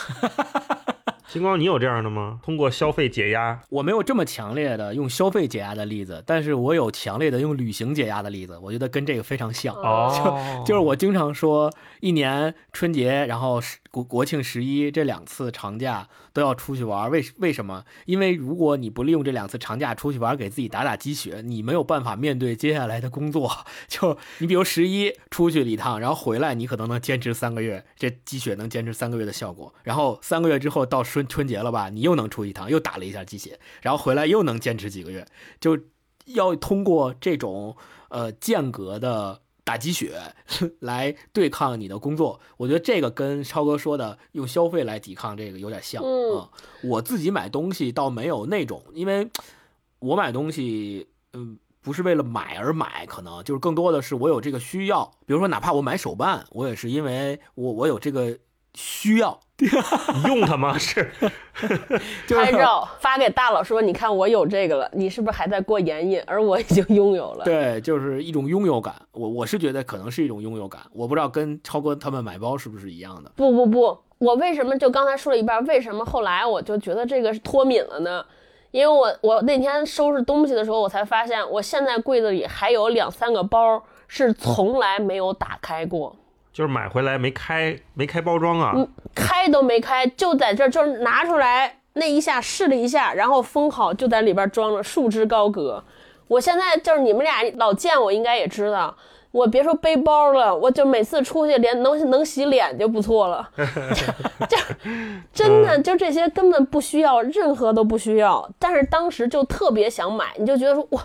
[1.27, 2.41] 星光，你有这样的吗？
[2.43, 3.57] 通过消费解压？
[3.69, 9.73] 我没有这么强烈的用消费解压的例子，但是我有强烈的用旅行解压的例子，我觉得跟这个非常像。
[9.75, 17.83] 哦，就是我经常说，一年春节，然后十国国庆十一这两次长假都要出去玩，为为什么？
[18.05, 23.51] 因为如果你不利用这两次长假出去玩，给自己打打鸡血，你没有办法面对接下来的工作。
[23.89, 29.73] 就你比如十一出去了一趟，然后回来，你可能能坚持三个月，这鸡血能坚持三个月的效果。
[29.83, 35.27] 然后三个月之后到春春节了吧，你又能出一趟，又打了一下鸡血，然后回来又能坚持几个月，
[35.59, 35.77] 就
[36.27, 37.75] 要通过这种
[38.07, 40.19] 呃间隔的打鸡血
[40.79, 42.39] 来对抗你的工作。
[42.57, 46.03] 我觉得这个跟超哥说的用消费来抵抗这个有点像。
[46.03, 46.47] 嗯
[46.83, 49.29] 我自己买东西倒没有那种，因为
[49.99, 51.57] 我买东西，嗯。
[51.83, 55.03] 不是为了买而买，可能就是更多的是我有这个需要。
[55.25, 58.37] 比如说，哪怕我买手办，我也是因为我我有这个
[58.75, 59.39] 需要，
[60.15, 60.75] 你用它吗？
[60.79, 61.11] 是
[62.27, 66.21] 拍照发给大佬说，你看我有这个了，你是不是还在过眼瘾？
[66.25, 67.45] 而我已经拥有了。
[67.45, 68.95] 对，就是一种拥有感。
[69.11, 73.31] 我我是觉得可能是一种拥有感，我不知道跟超哥他们买包是不是一样的。
[73.35, 78.25] 不不不，我为什么就刚才说了一半，为什么后来我就觉得这个是脱敏了呢？
[78.71, 86.15] 因为我我那天收拾东西的时候，我才发现我现在柜子里还有两三个包是从来没有打开过，
[86.53, 88.73] 就是买回来没开没开包装啊？
[88.75, 95.83] 嗯，开都没开，就在这儿就是拿出来那一下试了一下，然后封好，就在里边装着，束之高阁。
[96.27, 98.95] 我现在就是你们俩老见我，应该也知道。
[99.31, 103.49] 我别说背包了，我就每次出去连能能洗脸就不错了，
[104.49, 104.57] 就
[105.33, 108.49] 真的就这些根本不需要，任何都不需要。
[108.59, 111.01] 但是当时就特别想买，你就觉得说哇，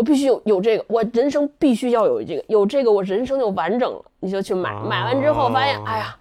[0.00, 4.02] 我必须有有这个，我人生必须要有这个，有这个我人生就完整了。
[4.20, 6.16] 你就去买，买完之后发现，哦哎呀，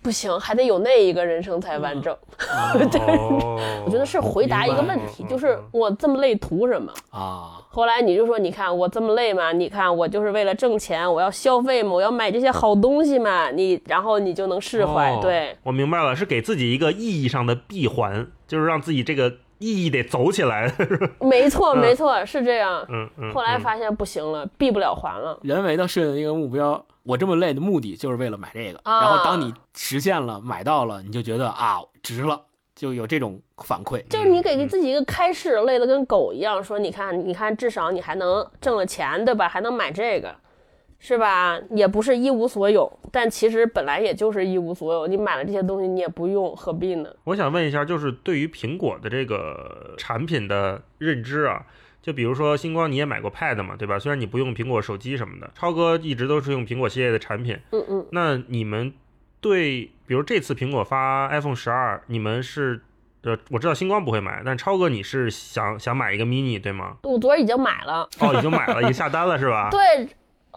[0.00, 2.16] 不行，还得有那一个人生才完整。
[2.48, 6.90] 哦，我觉得是回答一个问题，就是我这么累图什么？
[7.10, 15.12] 啊，后来你就说，你看我这么累嘛，你看我就是为了挣钱，我要消费嘛，我要买这些好东西嘛，你然后你就能释怀。
[15.12, 19.30] 哦对，我明白了，是给自己一个意义上的闭环，就是让自己这个
[19.60, 20.74] 意义得走起来。
[21.20, 22.84] 没错没错，是这样。
[22.88, 23.32] 嗯嗯。
[23.32, 25.38] 后来嗯发现不行了，闭不了环了。
[25.42, 28.80] 人为的设定一个目标，我这么累的目的就是为了买这个。
[28.82, 32.40] 啊然后当你实现了，买到了，你就觉得啊值了，
[32.74, 34.02] 就有这种反馈。
[34.08, 39.48] 就是你给自己一个开市，累得跟狗一样，说你看，你看，至少你还能挣了钱，对吧？
[39.48, 40.34] 还能买这个，
[41.02, 41.58] 是吧？
[41.70, 45.06] 也不是一无所有，但其实本来也就是一无所有。
[45.06, 47.10] 你买了这些东西，你也不用，何必呢？
[47.24, 51.64] 我想问一下，就是对于苹果的这个产品的认知啊，
[52.02, 53.98] 就比如说星光，你也买过 Pad 嘛，对吧？
[53.98, 57.58] 虽然你不用苹果手机什么的，超哥一直都是用苹果系列的产品。
[57.72, 58.92] 嗯嗯，那你们
[59.40, 62.82] 对，比如这次苹果发 iPhone 十二，你们是
[63.22, 66.96] 呃，我知道星光不会买，但超哥你是想想买一个 mini 对吗？
[67.04, 68.06] 我昨儿已经买了。
[68.18, 69.68] 哦，已经买了，已经下单了是吧？
[69.72, 70.08] 对，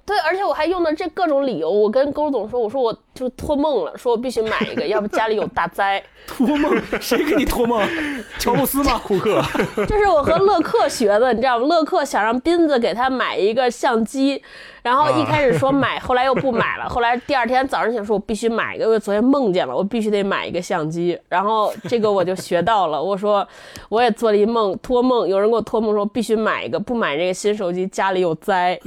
[0.06, 6.02] 对，而且我还用的这各种理由，我跟勾总说，我说我就托梦了，说我必须买一个， 要不家里有大灾。
[6.26, 6.74] 托梦？
[7.02, 7.86] 谁给你托梦？
[8.40, 8.98] 乔布斯吗？
[8.98, 9.42] 库克？
[9.88, 11.68] 这是我和乐克学的，你知道吗？
[11.68, 14.42] 乐克想让斌子给他买一个相机，
[14.82, 23.46] 然后一开始说买，后来又不买了，后来第二天早上想说我必须买一个，因为昨天梦见了，我必须得买一个相机，然后这个我就学到了，我说
[23.90, 28.80] 我也做了一梦，托梦，有人给我托梦说必须买一个，不买这个新手机家里有灾。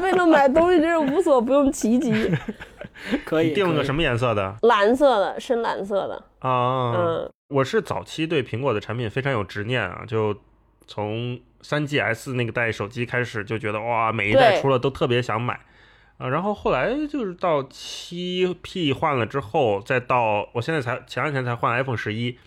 [0.00, 2.30] 为了买东西真是无所不用其极。
[3.24, 4.56] 可以定了个什么颜色的？
[4.62, 6.22] 蓝色的，深蓝色的。
[6.40, 10.36] 啊，嗯，我是早期对苹果的产品非常有执念啊，就
[10.86, 15.60] 从三 GS 那个代手机开始就觉得哇，每一代出了都特别想买。
[16.16, 22.38] 啊，然后后来就是到七 P 换了之后，再到我现在才前两天才换 iPhone 十一，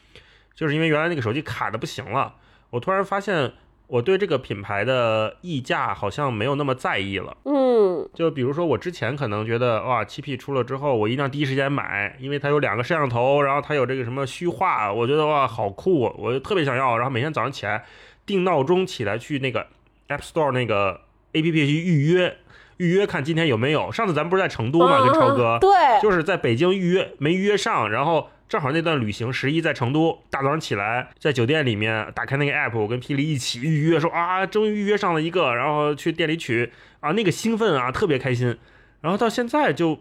[0.55, 2.35] 就是因为原来那个手机卡的不行了，
[2.69, 3.51] 我突然发现
[3.87, 7.35] 我对这个品牌的溢价好像没有那么在意了。
[7.45, 16.97] 嗯，就比如说我之前可能觉得哇，七 P 出了之后，我一定要第一时间买，因为它有两个摄像头，然后它有这个什么虚化，我觉得哇好酷，我就特别想要。
[16.97, 17.85] 然后每天早上起来
[18.25, 19.65] 定闹钟起来去那个
[20.09, 22.35] App Store 那个 APP 去预约，
[22.75, 23.89] 预约看今天有没有。
[23.91, 25.69] 上次咱不是在成都嘛，跟超哥，对，
[26.01, 38.57] 就是在北京预约没预约上，然后正好那段旅行十一在成都，大早上起来在酒店里面打开那个 app，我跟霹雳一起预约，说啊终于预约上了一个，然后去店里取啊那个兴奋啊特别开心，
[39.01, 39.99] 然后到现在就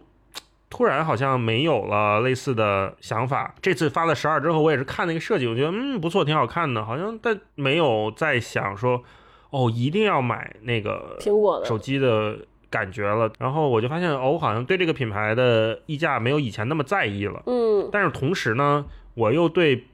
[0.70, 3.54] 突然好像没有了类似的想法。
[3.60, 9.02] 这次发了十二之后，我也是看那个设计，我觉得嗯不错，挺好看的，好像但没有再想说
[9.50, 12.38] 哦一定要买那个苹果的手机的
[12.76, 13.32] 感觉了。
[13.38, 17.42] 然后我就发现，哦，我好像对这个品牌的溢价没有以前那么在意了。
[17.46, 18.84] 嗯但是同时呢，
[19.14, 19.84] 我又对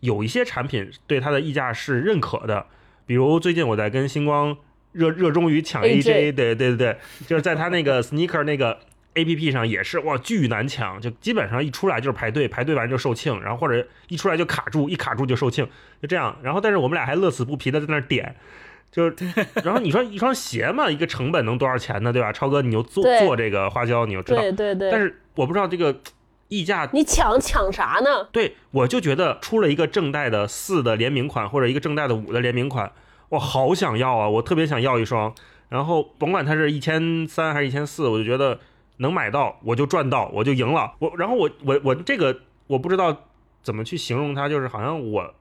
[0.00, 2.66] 有一些产品对它的溢价是认可的，
[3.06, 4.56] 比如最近我在跟星光
[4.92, 8.78] 热热衷于抢 AJ 对对对对，就是在他那个 sneaker 那个
[9.14, 15.66] A P P 上也是哇巨难抢，就基本上一出来就是排队，排队完就售罄，然后或者一出来就卡住，一卡住就售罄，
[16.00, 16.34] 就这样。
[16.42, 18.34] 然后但是我们俩还乐此不疲的在那儿点。
[18.92, 19.16] 就是，
[19.64, 22.12] 然后你说一双鞋嘛，一个成本能多少钱呢？
[22.12, 22.30] 对吧？
[22.30, 24.40] 超哥，你就做做这个花椒，你就知道。
[24.42, 24.90] 对对对。
[24.90, 25.96] 但是我不知道这个
[26.48, 28.28] 溢价你抢抢啥呢？
[28.30, 32.92] 对，我就觉得出了一个正代的四的联名款，或者一个正代的五的联名款，
[33.30, 34.28] 我好想要啊！
[34.28, 35.34] 我特别想要一双。
[35.70, 38.60] 然后甭管它是一千三还是一千四，我就觉得
[38.98, 40.92] 能买到我就赚到，我就赢了。
[40.98, 43.24] 我然后我我我这个我不知道
[43.62, 45.34] 怎么去形容它，就是好像我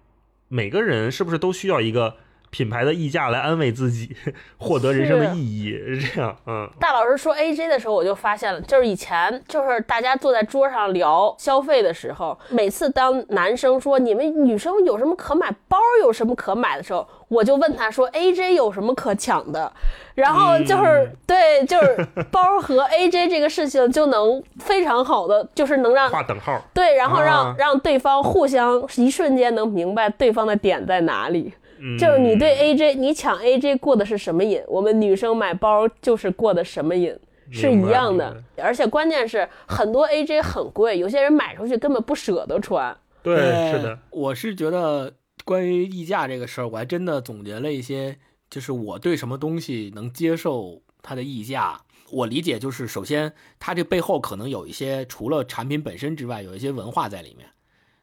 [0.47, 2.15] 每个人是不是都需要一个
[2.51, 4.15] 品牌的溢价来安慰自己，
[4.57, 6.69] 获得人生的意义，是这样，嗯。
[6.79, 19.71] 大老师说 AJ 的时候，我就发现了，就是以前就是大家坐在桌上聊消费的时候，每次当男生说你们女生有什么可买，包有什么可买的时候，我就问他说 AJ 有什么可抢的，
[20.15, 31.53] 然后就是、嗯对，就是包和 AJ 这个事情就能非常好的，就是能让画等号，对，然后让、啊让对方互相一瞬间能明白对方的点在哪里。
[31.81, 34.61] 嗯，就是你对 AJ，你抢 AJ 过的是什么瘾？
[34.67, 37.17] 我们女生买包就是过的什么瘾，
[37.51, 38.43] 是一样的。
[38.57, 42.95] 而且关键是很多 AJ 很贵，有些人买出去根本不舍得穿。
[43.23, 45.13] 对，呃是的，我是觉得
[45.43, 48.17] 关于溢价这个事儿，我还真的总结了一些，
[48.49, 51.81] 就是我对什么东西能接受它的溢价。
[52.11, 57.47] 我理解就是，首先它这背后可能有一些除了产品本身之外，有一些文化在里面。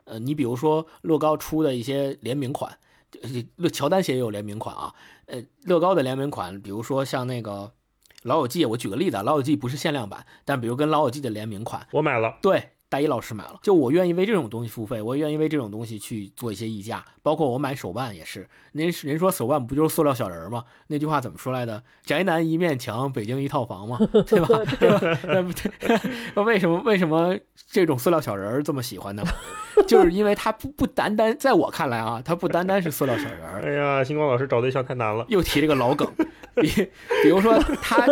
[0.04, 2.78] 呃，你比如说乐高出的一些联名款，呃
[3.56, 4.94] 乐乔丹鞋也有联名款啊。
[5.26, 7.72] 呃，乐高的联名款，比如说像那个
[8.22, 12.38] 老友记，我举个例子啊，老友记不是限量版，但比如跟老友记的联名款，我买了。
[12.40, 18.48] 对，大一老师买了，就我愿意为这种东西付费，我也愿意为这种东西去做一些溢价，包括我买手办也是。
[18.72, 20.64] 人人说手办不就是塑料小人儿吗？
[20.86, 21.82] 那句话怎么说来的？
[22.04, 24.48] 宅男一面墙，北京一套房嘛，对吧？
[24.80, 25.20] 对吧？
[25.24, 25.98] 那不对，
[26.34, 27.36] 那为什么为什么
[27.70, 29.22] 这种塑料小人儿这么喜欢呢？
[29.86, 35.24] 就是因为它不不单单在我看来啊，它不单单是塑料小人儿，哎呀，星光老师找对象太难了。
[35.28, 36.10] 又提这个老梗，
[36.54, 36.68] 比
[37.22, 38.06] 比如说他，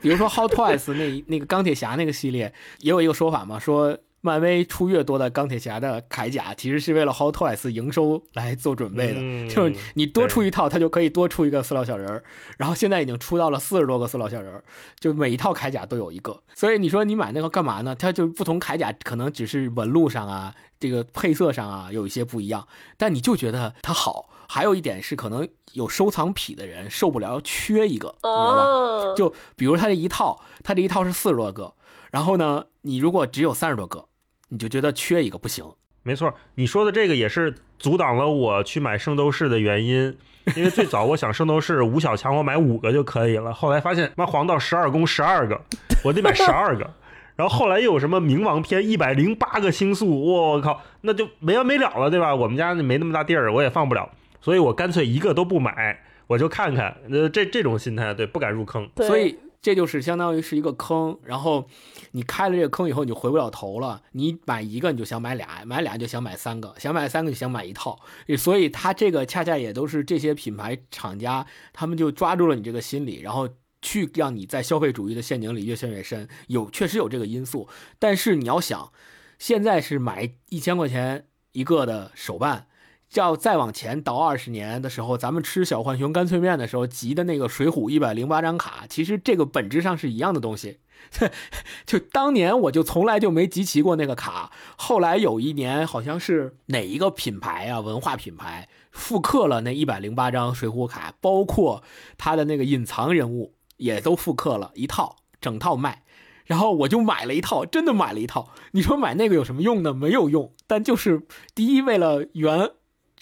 [0.00, 12.24] 比如说 Hot Toys 那那个钢铁侠那个系列，也有一个说法嘛，说漫威出越多的钢铁侠的铠甲，其实是为了 Hot Toys 营收来做准备的，嗯 就是你多出一套，它就可以多出一个塑料小人儿，
[12.56, 14.64] 然后现在已经出到了四十多个塑料小人儿，
[14.98, 17.94] 就每一套铠甲都有一个，所以你说你买那个干嘛呢？
[17.94, 24.30] 它就不同铠甲可能只是纹路上啊，这个配色上啊有一些不一样，但你就觉得它好。
[24.48, 28.62] 还有一点是，可能有收藏癖的人受不了缺一个，你知道吧？
[28.62, 31.72] 哦，就比如它这一套，它这一套是四十多个，
[32.10, 34.04] 然后呢，你如果只有三十多个，
[34.52, 35.64] 你就觉得缺一个不行。
[36.02, 40.14] 没错，你说的这个也是阻挡了我去买圣斗士的原因，
[40.54, 45.58] 因为最早我想圣斗士五小强我买五个就可以了，后来发现妈黄道十二宫十二个，
[46.04, 46.90] 我得买十二个，
[47.36, 52.34] 然后后来又有什么冥王篇一百零八个星宿，我靠，那就没完没了了，对吧？
[52.34, 54.10] 我们家没那么大地儿，我也放不了，
[54.40, 58.90] 所以我干脆一个都不买，我就看看，呃，这这种心态，对，不敢入坑。
[58.96, 61.64] 所以这就是相当于是一个坑，然后
[62.12, 64.02] 你开了这个坑以后，你就回不了头了。
[64.12, 67.98] 你买一个你就想买俩，买俩就想买三个，想买三个就想买一套。
[68.38, 73.48] 所以它这个恰恰也都是这些品牌厂家，他们就抓住了你这个心理，然后
[73.80, 76.28] 去让你在消费主义的陷阱里越陷越深。
[76.46, 78.92] 有确实有这个因素，但是你要想，
[79.38, 82.66] 现在是买一千块钱一个的手办。
[83.14, 90.78] 要再往前倒二十年的时候，咱们吃小浣熊干脆面的时候集的那个《水浒》一百零八张卡，其实这个本质上是一样的东西。
[91.84, 101.82] 就当年我就从来就没集齐过那个卡，后来有一年好像是哪一个品牌啊，文化品牌复刻了那一百零八张水浒卡，包括
[102.16, 106.04] 它的那个隐藏人物也都复刻了一套，整套卖。
[106.44, 108.50] 然后我就买了一套，真的买了一套。
[108.72, 109.92] 你说买那个有什么用呢？
[109.92, 110.52] 没有用。
[110.66, 112.70] 但就是第一，为了圆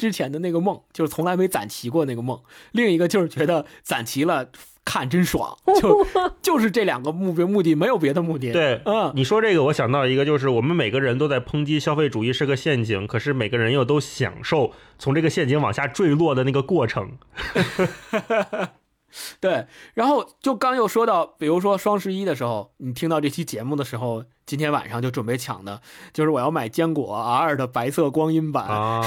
[0.00, 2.38] 之前的那个梦，就是从来没攒齐过那个梦；
[2.72, 4.48] 另一个就是觉得攒齐了
[4.82, 6.06] 看真爽，就
[6.40, 8.50] 就是这两个目标目的，没有别的目的。
[8.50, 17.18] 对，嗯，你说这个，我想到一个，就是我们每个人都在抨击消费主义是个陷阱，可是每个人又都享受从这个陷阱往下坠落的那个过程。
[19.40, 19.66] 对。
[19.94, 25.80] 然后就刚又说到，比如说双十一的时候，你听到这期节目的时候，今天晚上就准备抢的，
[26.12, 28.64] 就是我要买坚果 R 的白色光阴版。
[28.66, 29.02] 啊，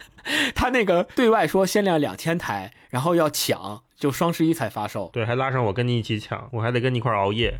[0.54, 5.10] 他那个对外说限量两千台，然后要抢，就双十一才发售。
[5.12, 7.58] 对，还拉上我跟你一起抢，我还得跟你一块儿熬夜。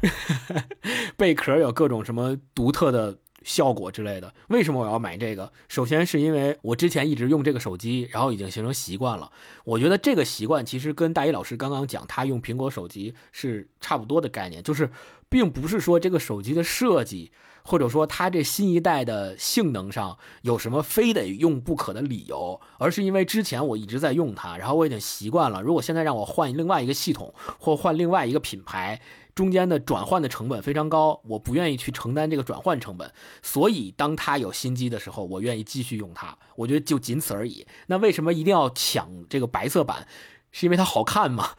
[1.16, 4.32] 贝壳有各种什么独特的效果之类的。
[4.48, 5.52] 为什么我要买这个？
[5.68, 9.30] 首先是因为我之前一直用这个手机，然后已经形成习惯了。
[9.64, 14.90] 我觉得这个习惯其实跟大一老师刚刚讲他用苹果手机是差不多的概念，就是
[15.28, 17.30] 并不是说这个手机的设计。
[17.64, 25.60] 或者说它这新一代的性能上有什么非得用不可的理由，而是因为之前我一直在用它，然后我已经习惯了。
[25.60, 28.98] 如果现在让我换另外一个系统或换另外一个品牌，
[29.38, 33.08] 中间的转换的成本非常高，我不愿意去承担这个转换成本。
[33.40, 36.36] 所以当它有新机的时候，我愿意继续用它。
[36.56, 37.64] 我觉得就仅此而已。
[37.86, 40.08] 那为什么一定要抢这个白色版？
[40.50, 41.50] 是因为它好看吗？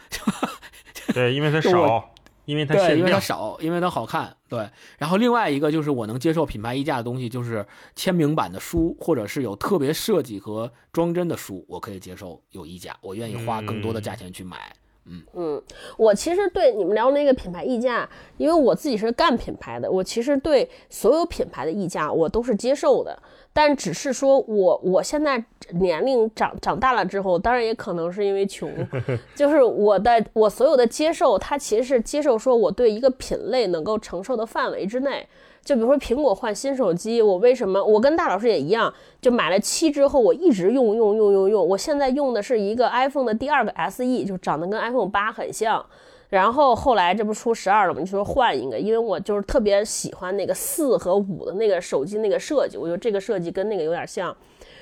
[1.16, 2.14] 对，因为它少，
[2.44, 3.18] 因为它对，因为它。
[3.18, 4.36] 少，因为它好看。
[4.50, 7.66] 对，然后另外一个就是我能接受品牌溢价的东西，就是
[7.96, 14.58] 签名版的书，或者是有特别设计和装帧的书，我可以接受有溢价，我愿意花更多的价钱去买。
[14.58, 14.89] 嗯，
[15.34, 15.62] 嗯
[15.98, 23.18] 我其实对你们聊那个品牌溢价，因为我自己是干品牌的，我其实对所有品牌的溢价我都是接受的，
[23.52, 25.44] 但只是说我我现在
[25.74, 28.72] 年龄长长大了之后，当然也可能是因为穷，
[29.36, 35.28] 就是我的我所有的接受，它其实是接受说我对一个品类能够承受的范围之内。
[35.64, 45.86] 就比如说苹果换新手机，我为什么我跟大老师也一样，就买了七之后，我一直用用用用用，我现在用的是一个 iPhone 的第二个 SE，就长得跟 iPhone 八很像。
[46.30, 48.00] 然后后来这不出十二了吗？
[48.00, 54.36] 你说换一个，因为我就是特别喜欢那个四和五的那个手机那个设计，我觉得这个设计跟那个有点像。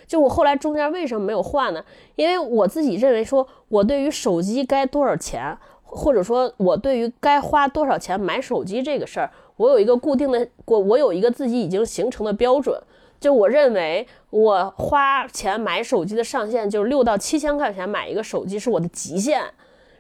[0.06, 1.84] 就我后来中间为什么没有换呢？
[2.16, 12.82] 因为我自己认为说，我对于手机该多少钱，或者说我对于该花多少钱买手机这个事儿，我有一个固定的，我我有一个自己已经形成的标准。
[13.20, 19.42] 就我认为，我花钱买手机的上限就是六到七千块钱买一个手机是我的极限。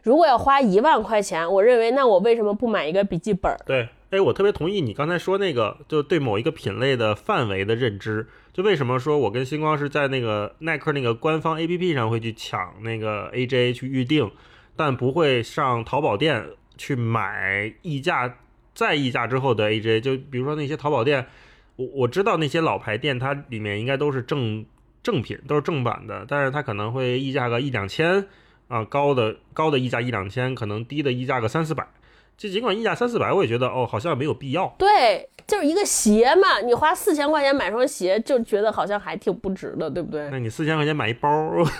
[0.04, 3.58] 如果要花一万块钱，我认为那我为什么不买一个笔记本？
[3.65, 8.28] 对，哎，我特别同意你刚才说那个，就对某一个品类的范围的认知。
[8.54, 14.32] 就为什么说我跟星光是在那个耐克那个官方 APP 上会去抢那个 AJ 去预定，
[14.76, 16.46] 但不会上淘宝店
[16.78, 18.38] 去买溢价
[18.77, 20.01] 在溢价之后的 AJ。
[20.01, 21.25] 就比如说那些淘宝店，
[21.77, 24.63] 我我知道那些老牌店，它里面应该都是正
[25.01, 28.27] 正品，都是正版的，但是它可能会溢价个一两千
[28.67, 31.87] 啊，高的高的溢价一两千，可能低的溢价个三四百。
[32.38, 34.71] 这尽管溢价三四百，我也觉得哦，好像没有必要。
[34.78, 40.30] 对，就是一个鞋嘛，你花四千块钱买双鞋，就觉得好像还挺不值的，对不对？
[40.30, 41.30] 那你四千块钱买一包，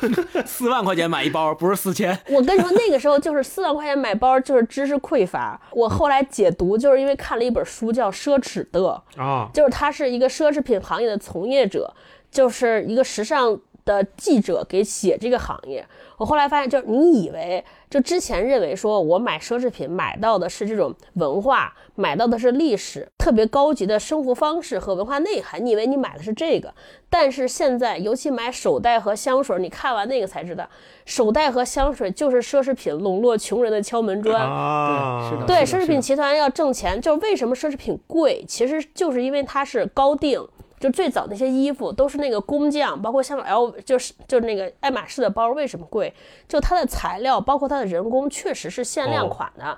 [0.48, 2.17] 四万块钱买一包，不是四千。
[2.30, 5.62] 我跟你说，那个时候就是四万块钱买包，就是知识匮乏。
[5.74, 8.80] 我后来解读，就是因为看了一本书叫《奢侈的》，
[9.22, 11.93] 啊，就是他是一个奢侈品行业的从业者，
[12.32, 15.84] 就是一个时尚的记者给写这个行业。
[16.17, 26.73] 我后来发现，就是你以为，就之前认为说我买奢侈品买到的是这种文化，买到的是历史，特别高级的生活方式和文化内涵，你以为你买的是这个，
[27.08, 30.67] 但是现在，尤其买手袋和香水，你看完那个才知道，
[31.06, 34.42] 手袋和香水就是奢侈品笼络穷人的敲门砖。
[34.42, 40.44] 啊，是的对，奢侈品集团要挣钱，就是为什么奢侈品贵，其实就是因为它是高定。
[40.80, 46.13] 就最早那些衣服都是那个工匠，包括像 L，就是就是那个爱马仕的包为什么贵？
[46.48, 49.78] 就它的材料，包括它的人工，确实是限量款的，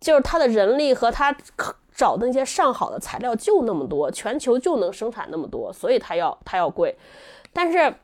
[0.00, 1.36] 就是它的人力和它
[1.94, 6.96] 找的那些上好的材料就那么多，全球就能生产那么多，所以它要它要贵。
[7.52, 7.94] 但是，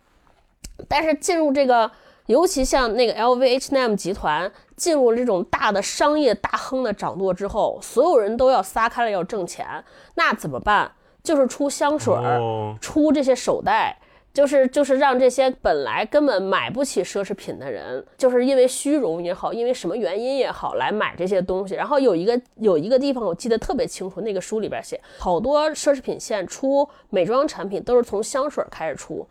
[0.86, 1.90] 但是进入这个，
[2.26, 9.82] 尤其像那个 LVMH 集团进入这种大的商业大亨的掌舵之后，所有人都要撒开了要挣钱，
[10.16, 10.92] 那怎么办？
[11.26, 13.98] 就是出香水儿，哦出这些手袋，
[14.32, 21.74] 就是就是让这些本来根本买不起奢侈品的人，就是因为虚荣也好，因为什么原因也好，来买这些东西。
[21.74, 29.28] 然后有一个有一个地方我记得特别清楚，那个书里边写，好多奢侈品线出美妆产品都是从香水开始出。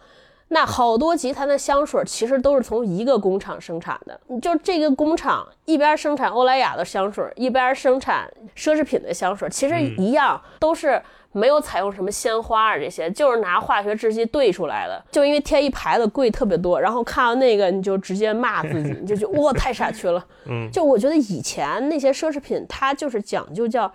[0.47, 15.03] 那好多集团的香水其实都是从一个工厂生产的，就这个工厂一边生产欧莱雅的香水，一边生产奢侈品的香水，其实一样都是没有采用什么鲜花啊这些，就是拿化学制剂兑出来的。
[15.11, 20.23] 就因为贴一牌子贵特别多，然后看到那个你就直接骂自己，你就觉得哇太傻缺了。
[20.45, 23.91] 嗯，就我觉得以前那些奢侈品它就是讲究叫。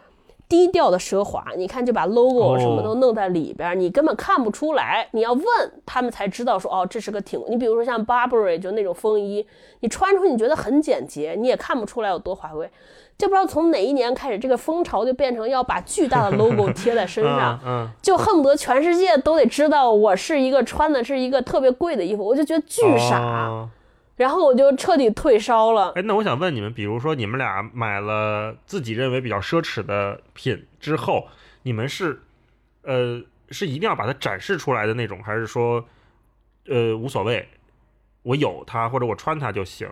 [0.51, 5.07] 低调的奢华，你看就把 logo 什么都弄在里边，你根本看不出来。
[5.13, 5.45] 你要问
[5.87, 7.41] 他们才知道说，哦，这是个挺。
[7.49, 9.47] 你比如说像 Burberry 就那种风衣，
[9.79, 12.69] 你穿出去你觉得很简洁，你也看不出来有多华贵。
[13.17, 23.21] 就不知道从哪一年开始，这个风潮就变成要把巨大的 logo 贴在身上，嗯，就恨不得全世界都得知道我是一个穿的是一个特别贵的衣服，我就觉得巨傻。
[23.21, 23.69] 哦
[24.21, 25.93] 然后我就彻底退烧了。
[25.95, 31.27] 哎，那我想问你们，比如说你们俩买了自己认为比较奢侈的品之后，
[31.62, 32.21] 你们是，
[32.83, 35.83] 呃，是一定要把它展示出来的那种，还是说，
[36.68, 37.49] 呃，无所谓，
[38.23, 39.89] 我有它或者我穿它就行？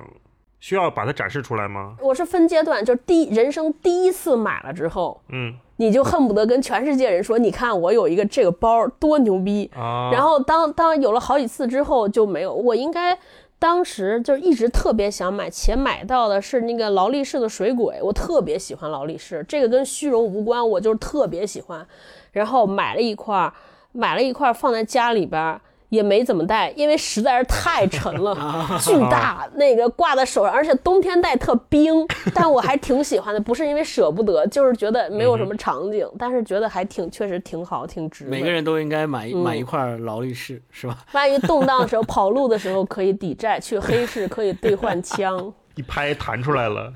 [0.60, 1.96] 需要把它展示出来吗？
[1.98, 9.70] 我是分阶段，就是第人生第一次买了之后，嗯你就恨不得跟全世界人说，你看我有一个这个包多牛逼。
[9.74, 13.16] 啊，然后当当有了好几次之后就没有，我应该
[13.58, 21.86] 当时就一直特别想买，且买到的是那个劳力士的水鬼，我特别喜欢劳力士，这个跟虚荣无关，我就是特别喜欢。
[22.32, 23.52] 然后买了一块，
[23.92, 25.60] 买了一块放在家里边儿。
[25.88, 28.34] 也没怎么戴，因为实在是太沉了，
[28.82, 32.06] 巨大，那个挂在手上，而且冬天戴特冰。
[32.34, 38.26] 但我还挺喜欢的，不是因为舍不得，就是觉得没有什么场景，但是觉得还挺，确实挺好，挺值。
[38.26, 40.98] 每个人都应该买买一块劳力士，是吧？
[41.12, 45.52] 万一动荡的时候、跑路的时候可以抵债，去黑市可以兑换枪。
[45.76, 46.92] 一拍弹出来了，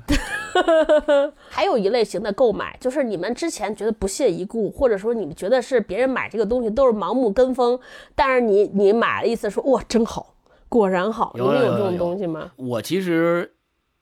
[1.49, 7.79] 还有一类型的购买，就是你们之前觉得不屑一顾，或者说你们觉得是别人买这个东西都是盲目跟风，
[8.15, 10.35] 但是你你买了一次说哇真好，
[10.69, 12.51] 果然好，你有这种有有有东西吗？
[12.55, 13.53] 我其实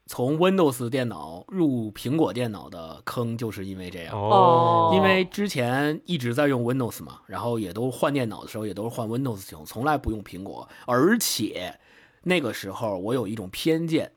[0.08, 4.14] 从 Windows 电脑入苹果电脑的坑，就是因为这样。
[4.14, 10.68] 哦因为之前一直在用 Windows 嘛，然后也都换电脑的时候也都是换 Windows 系统，从来不用苹果。
[10.86, 11.80] 而且
[12.24, 14.12] 那个时候我有一种偏见，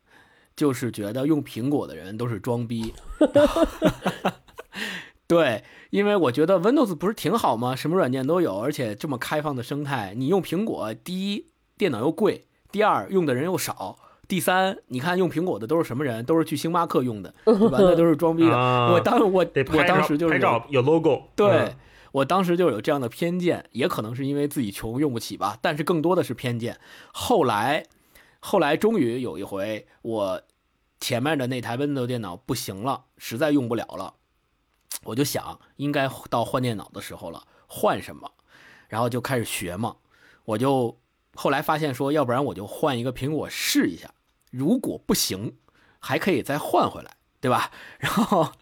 [0.56, 2.94] 就是觉得用苹果的人都是装逼。
[5.26, 7.74] 对，因为我觉得 Windows 不是挺好吗？
[7.74, 11.46] 什么软件都有，而且这么开放的生态，你用苹果，第一
[11.78, 13.98] 电脑又贵，第二用的人又少。
[14.26, 16.24] 第三，你看用苹果的都是什么人？
[16.24, 17.78] 都是去星巴克用的，对吧？
[17.80, 18.56] 那都是装逼的。
[18.56, 21.76] 啊我当我我当时就是有拍照有 logo，对、嗯
[22.12, 26.78] 我当时就有这样的偏见，也可能是因为自己穷用不起吧，但是更多的是偏见。
[27.12, 27.86] 后来，
[28.46, 30.42] 后来终于有一回，我
[31.00, 34.16] 前面的那台 Windows 电脑不行了，实在用不了了，
[35.04, 38.30] 我就想应该到换电脑的时候了，换什么？
[38.86, 39.96] 然后就开始学嘛，
[40.44, 41.00] 我就
[41.34, 44.12] 后来发现说，要不然我就换一个苹果试一下，
[44.50, 45.56] 如果不行，
[45.98, 47.70] 还可以再换回来，对吧？
[47.98, 48.52] 然后，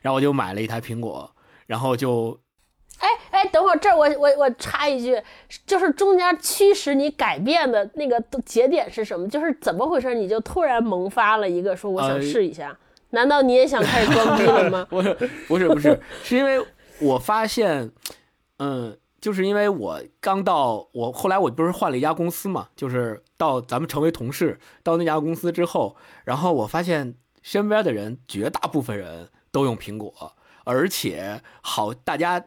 [0.00, 2.40] 然后我就买了一台苹果，然后就，
[3.48, 5.20] 等会儿这儿我我我插一句，
[5.66, 9.28] 就是中间驱使你改变的那个节点是什么？
[9.28, 10.14] 就是怎么回事？
[10.14, 12.76] 你就突然萌发了一个说我想呃试一下，
[13.10, 14.86] 难道你也想开始装逼了吗？
[14.90, 15.14] 不是
[15.48, 16.64] 不是不是，是因为
[17.00, 17.90] 我发现，
[18.58, 30.32] 嗯，就是因为我刚到我后来我不是换了一家公司嘛，就是到咱们成为同事，到那家公司之后，然后我发现身边的人绝大部分人都用苹果，
[30.64, 32.44] 而且好大家。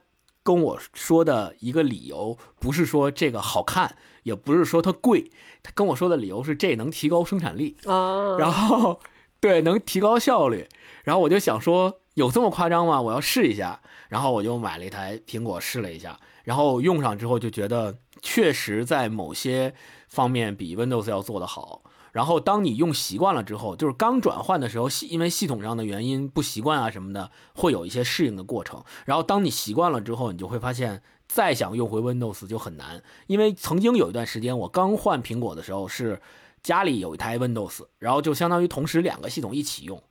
[0.49, 5.29] 跟我说的一个理由不是说这个好看，也不是说它贵，
[5.61, 8.99] 他跟我说的理由是这能提高生产力，啊，然后
[9.39, 10.67] 对能提高效率，
[11.03, 12.99] 然后我就想说有这么夸张吗？
[12.99, 19.75] 我要试一下，然后我就买了一台苹果试了一下，然后用上之后就觉得确实在某些
[20.07, 21.83] 方面比 Windows 要做得好。
[22.11, 28.83] 然后当你用习惯了之后，就是刚转换的时候，因为系统上的原因不习惯啊什么的，会有一些适应的过程。
[29.05, 33.03] 然后当你习惯了之后，你就会发现再想用回 Windows 就很难。
[33.27, 36.21] 因为曾经有一段时间，我刚换苹果的时候是
[36.63, 40.01] 家里有一台 Windows，然后就相当于同时两个系统一起用。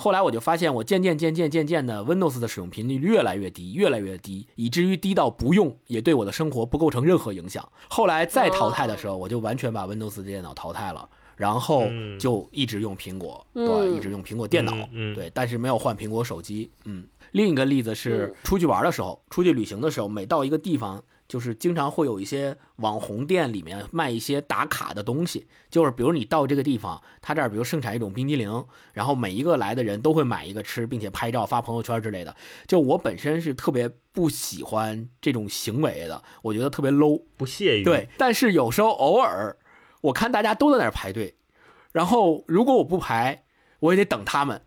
[0.00, 7.68] 后来我就发现，我渐渐渐渐渐渐的 Windows 的使用频率越来越低，越来越低，以至于低到不用也对我的生活不构成任何影响。
[7.88, 11.08] 后来再淘汰的时候，我就完全把 Windows 的电脑淘汰了。
[11.38, 16.70] 然后嗯就一直用苹果，嗯对，一直用苹果电脑，嗯嗯对，但是没有换苹果手机。
[16.84, 32.34] 嗯，另一个例子是出去玩的时候，出去旅行的时候，每到一个地方，就是经常会有一些网红店里面卖一些打卡的东西，就是比如你到这个地方，他这儿比如盛产一种冰激凌，然后每一个来的人都会买一个吃，并且拍照发朋友圈之类的。
[32.66, 37.22] 就我本身是特别不喜欢这种行为的，我觉得特别 low。
[37.36, 39.56] 不屑于对，但是有时候偶尔，
[40.00, 41.34] 我看大家都在那儿排队，
[41.92, 43.42] 然后如果我不排，
[43.80, 44.60] 我也得等他们，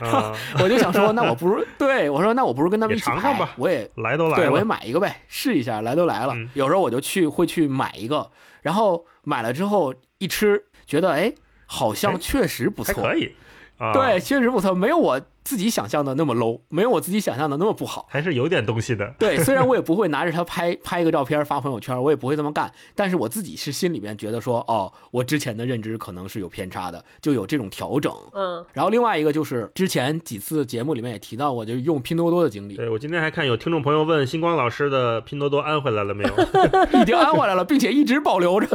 [0.00, 6.34] 啊， 我就想说，那我不如对我说，那我不如跟他们一起排尝尝吧我也来都来对，我也，买一个呗，试一下，来都来了。
[6.34, 6.48] 嗯。
[6.54, 8.30] 有时候我就去会去买一个，
[8.62, 11.32] 然后买了之后一吃，觉得哎，
[11.66, 13.34] 好像哎确实不错，可以。
[13.78, 18.06] 啊，对，，确实不错，没有我自己想象的那么 low，没有我自己想象的那么不好。
[18.10, 19.06] 还是有点东西的。
[19.16, 28.12] 对，虽然我也不会拿着它拍拍一个照片发朋友圈，我也不会这么干，但是我自己是心里面觉得说，哦，我之前的认知可能是有偏差的，就有这种调整。
[28.34, 36.34] 嗯，然后另外一个就是之前几次节目里面也提到过，就是用拼多多的经历，对我今天还看有听众朋友问星光老师的拼多多安回来了没有？
[37.00, 38.66] 已经安回来了，并且一直保留着。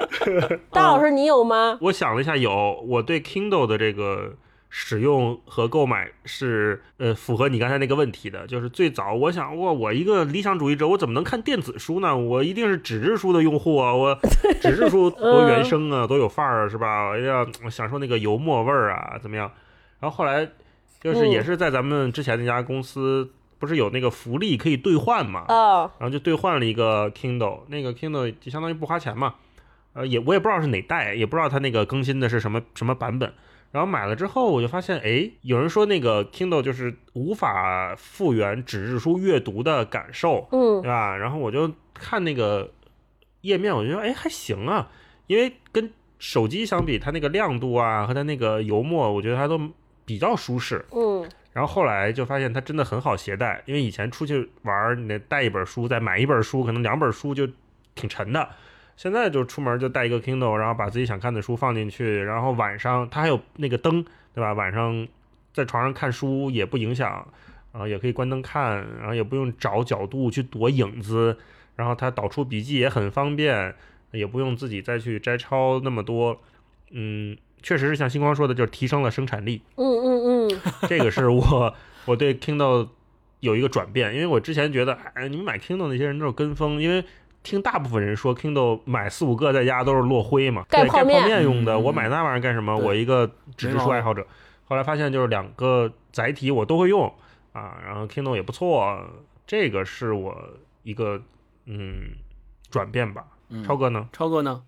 [0.70, 1.78] 大老师你有吗？
[1.80, 2.52] 我想了一下，有
[2.86, 4.34] 我对 Kindle 的这个
[4.74, 8.46] 使用和购买是呃符合你刚才那个问题的。
[8.46, 12.16] 就是最早我想，哇，我一个理想主义者，我怎么能看电子书呢？
[12.16, 13.94] 我一定是纸质书的用户啊！
[13.94, 14.18] 我
[14.62, 17.10] 纸质书多原生啊，多有范儿啊，是吧？
[17.10, 19.52] 我要享受那个油墨味儿啊，怎么样？
[20.00, 20.48] 然后后来
[21.02, 25.44] 就是也是在咱们之前那家公司，不是有那个福利可以兑换嘛？
[25.50, 29.34] 哦，然后就兑换了一个 Kindle，那个 Kindle 就相当于不花钱嘛，
[29.92, 33.30] 呃，也我也不知道是哪代，也不知道它那个更新的是什么什么版本。
[33.72, 41.16] 然后买了之后，我就发现，哎，有人说那个 Kindle 就是无法复原纸质书阅读的感受，嗯对吧？
[41.16, 42.70] 然后我就看那个
[43.40, 44.90] 页面，我觉得哎还行啊，
[45.26, 49.58] 因为跟手机相比，它那个亮度啊和它那个油墨，我觉得它都
[50.04, 50.84] 比较舒适。
[50.92, 57.46] 嗯然后后来就发现它真的很好携带，因为以前出去玩儿，你得带一本书，再买一本书，可能两本书就
[57.94, 58.48] 挺沉的。
[58.96, 64.52] 现在就出门就带一个 Kindle，然后把自己想看的书放进去，然后晚上它还有那个灯，对吧？
[64.52, 65.06] 晚上
[65.52, 67.26] 在床上看书也不影响，
[67.72, 71.36] 啊、也可以关灯看，然后也不用找角度去躲影子，
[71.74, 73.74] 然后它导出笔记也很方便，
[74.12, 76.38] 也不用自己再去摘抄那么多，
[76.90, 79.62] 嗯，确实是像星光说的，就是提升了生产力。
[79.76, 81.74] 嗯嗯嗯， 这个是我
[82.04, 82.88] 我对 Kindle
[83.40, 87.04] 有一个转变，因为我之前觉得，哎，你们买 Kindle 那些人都是跟风，因为
[87.42, 92.76] 听大部分人说 Kindle 买四五个在家都是落灰嘛，对盖盖泡面面用的，嗯我买那玩意儿干什么？
[92.76, 93.26] 我一个
[93.56, 94.26] 纸质书爱好者，
[94.64, 97.12] 后来发现就是两个载体我都会用
[97.52, 99.06] 啊，然后 Kindle 也不错，
[99.46, 100.36] 这个是我
[100.82, 101.20] 一个
[101.66, 102.10] 嗯
[102.70, 103.24] 转变吧。
[103.50, 104.08] 嗯超哥呢？
[104.12, 104.62] 超哥呢？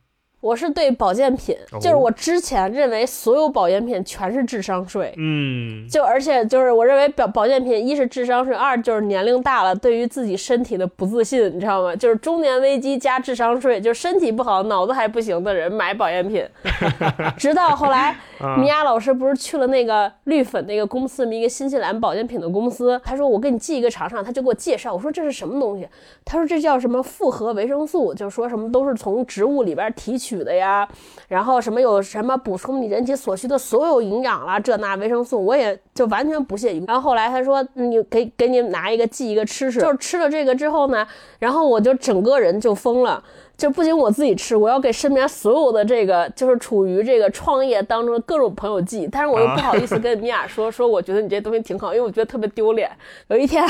[0.45, 5.15] 我是对保健品，哦就是我之前认为所有保健品全是智商税。
[5.17, 11.97] 嗯，就而且就是我认为保保健品，一是智商税，二就是年龄大了对于自己身体的不自信，你知道吗？
[11.97, 16.47] 就是中年危机加智商税，就是身体不好、脑子还不行的人买保健品。
[17.39, 25.89] 直到后来， 啊米娅老师不是去了那个绿粉那个公司，一个新西兰保健品的公司，他说我给你寄一个尝尝，他就给我介绍，我说这是什么东西？
[26.23, 30.89] 他说这叫什么复合维生素，就说什么都是从植物里边提取的呀，
[31.29, 36.83] 然后什么有什么补充你人体所需的所有营养啦，这那维生素，我也就完全不屑于。
[36.87, 41.07] 然后后来他说你给给你拿一个寄一个吃吃，就是吃了这个之后呢，
[41.39, 43.23] 然后我就整个人就疯了。
[43.57, 52.91] 就不仅我自己吃，我要给身边所有的这个就是处于这个创业当中的各种朋友寄，但是我又不好意思跟米娅说， 说我觉得你这东西挺好，因为我觉得特别丢脸。
[53.29, 53.65] 有一天，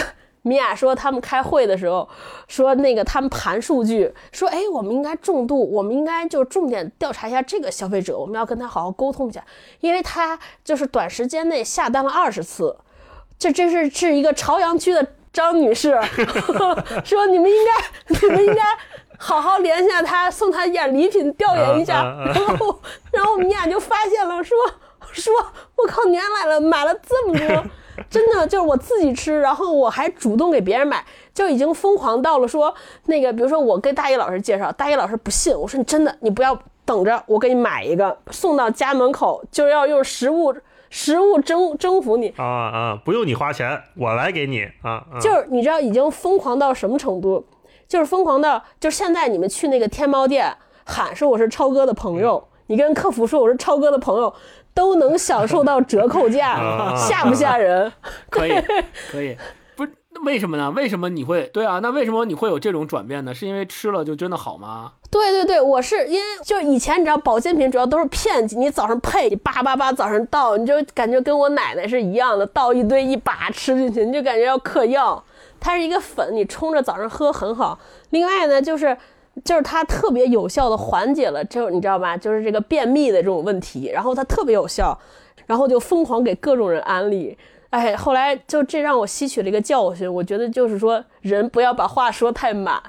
[0.45, 2.07] 米娅说他们开会的时候，
[2.47, 9.43] 说那个他们盘数据，说哎，我们应该重度，我们应该就重点调查一下这个消费者，我们要跟他好好沟通一下，
[9.81, 12.77] 因为他就是短时间内下单了二十次，
[13.39, 15.99] 这这是是一个朝阳区的张女士，
[17.05, 18.63] 说你们应该，你们应该
[19.19, 22.03] 好好联系下她，送她一点礼品，调研一下。
[22.03, 22.33] 啊啊啊。
[22.35, 22.81] 然后，
[23.13, 24.57] 然后我们俩就发现了，说
[25.13, 25.33] 说，
[25.77, 27.65] 我靠，年来了，买了这么多，
[28.11, 32.75] 真的就是我自己吃，然后我还主动给别人买，就已经疯狂到了说
[33.07, 40.55] 那个，比如说我跟大一老师介绍，大一老师不信，我说你真的，你不要等着，我给你买一个，送到家门口，就要用食物
[40.91, 42.33] 食物征征服你。
[42.37, 45.05] 啊啊，不用你花钱，我来给你啊。
[45.13, 47.45] 啊就是你知道已经疯狂到什么程度？
[47.87, 54.33] 就是疯狂到，就是现在你们去那个天猫店喊说我是超哥的朋友，你跟客服说我是超哥的朋友，
[54.75, 57.91] 都能享受到折扣价 啊，吓不吓人？
[58.29, 58.53] 可以，
[59.11, 59.37] 可以。
[59.77, 60.71] 不是那为什么呢？
[60.71, 61.81] 为什么你会对啊？
[61.81, 63.35] 那为什么你会有这种转变呢？
[63.35, 64.93] 是因为吃了就真的好吗？
[65.11, 75.23] 对对对，我是因为就以前你知道保健品主要都是骗你，你早上配，你叭叭叭早上倒，你就感觉跟我奶奶是一样的，倒一堆一把吃进去，你就感觉要嗑药。
[75.61, 77.79] 它是一个粉，你冲着早上喝很好。
[78.11, 78.97] 另外呢，就是
[79.43, 84.99] 就是它特别有效的缓解了，就你知道吧，就是这个便秘的这种问题，然后它特别有效，
[85.47, 87.37] 然后就疯狂给各种人安利。
[87.71, 92.81] 哎，后来就这让我吸取了一个教训，我觉得就是说人不要把话说太满。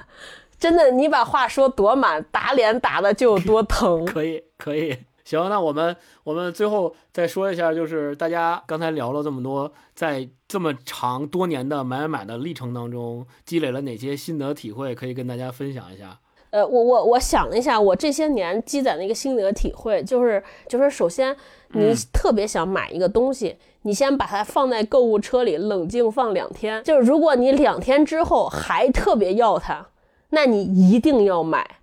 [0.58, 4.04] 真的，你把话说多满，打脸打的就有多疼。
[4.06, 4.96] 可以，可以。
[5.24, 16.20] 行，那我们我们最后再说一下，就是大家刚才聊了这么多，在这么长多年的买买买的历程当中，积累了哪些心得体会，可以跟大家分享一下。
[16.50, 21.36] 呃，我我我想了一下，我这些年积攒的一个心得体会，就是就是首先
[21.70, 29.88] 你特别想买一个东西，你先把它放在购物车里冷静放两天，就是如果你两天之后还特别要它，
[30.30, 31.78] 那你一定要买，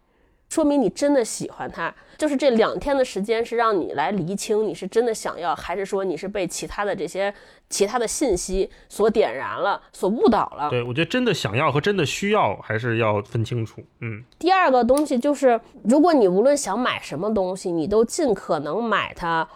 [0.54, 1.92] 说明你真的喜欢他。
[2.16, 7.34] 就是这两天的时间是让你来厘清你是真的想要，还是说你是被其他的这些
[7.72, 10.70] 其他的信息所点燃了，所误导了。
[10.70, 13.82] 对，我觉得真的想要和真的需要还是要分清楚。
[14.02, 19.48] 嗯，第二个东西就是，如果你无论想买什么东西，你都尽可能买它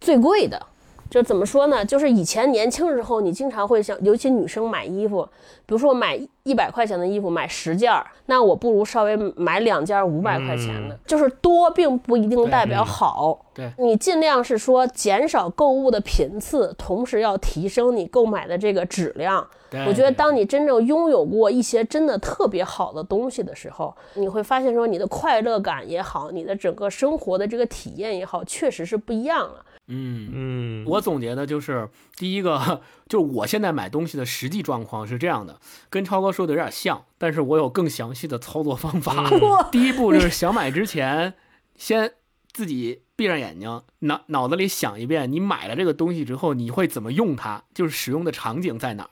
[0.00, 0.66] 最贵的。
[1.12, 1.84] 就怎么说呢？
[1.84, 5.22] 就是以前年轻时候，你经常会想，尤其女生买衣服，
[5.66, 10.98] 比如说我买一百块钱的衣服，买十件儿，那我不如稍微买两件五百块钱的。
[11.06, 13.38] 就是多并不一定代表好。
[13.52, 19.46] 对你尽量是说减少购物的频次，同时要提升你购买的这个质量。
[19.86, 29.64] 我觉得当你真正拥有过一些真的特别好的东西的时候，你会发现说你的快乐感也好，你的整个生活的这个体验也好，确实是不一样了。
[29.88, 35.60] 嗯嗯，我总结的就是第一个，就是我现在买东西的实际状况是这样的，
[35.90, 39.28] 跟超哥说的有点像，但是我有更详细的操作方法。
[39.38, 41.34] 哇 第一步就是想买之前，
[41.76, 42.12] 先
[42.52, 49.10] 自己闭上眼睛，脑脑子里想一遍，你买了这个东西之后，你会怎么用它，就是使用的场景在哪儿。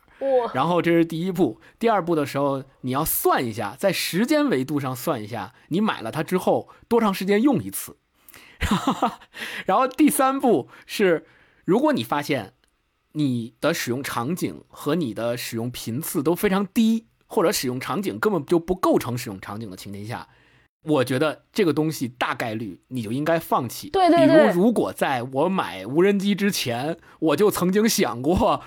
[0.52, 7.96] 然后这是第一步，第二步的时候，你要算一下，在时间维度上算一下，你买了它之后多长时间用一次。
[9.66, 11.26] 然后第三步是，
[11.64, 12.54] 如果你发现
[13.12, 20.28] 你的使用场景和你的使用频次都非常低，或者使用场景根本就不构成使用场景的情况下，
[20.82, 23.90] 我觉得这个东西大概率你就应该放弃。
[23.90, 28.62] 对对对比如，如果在我买无人机之前，我就曾经想过，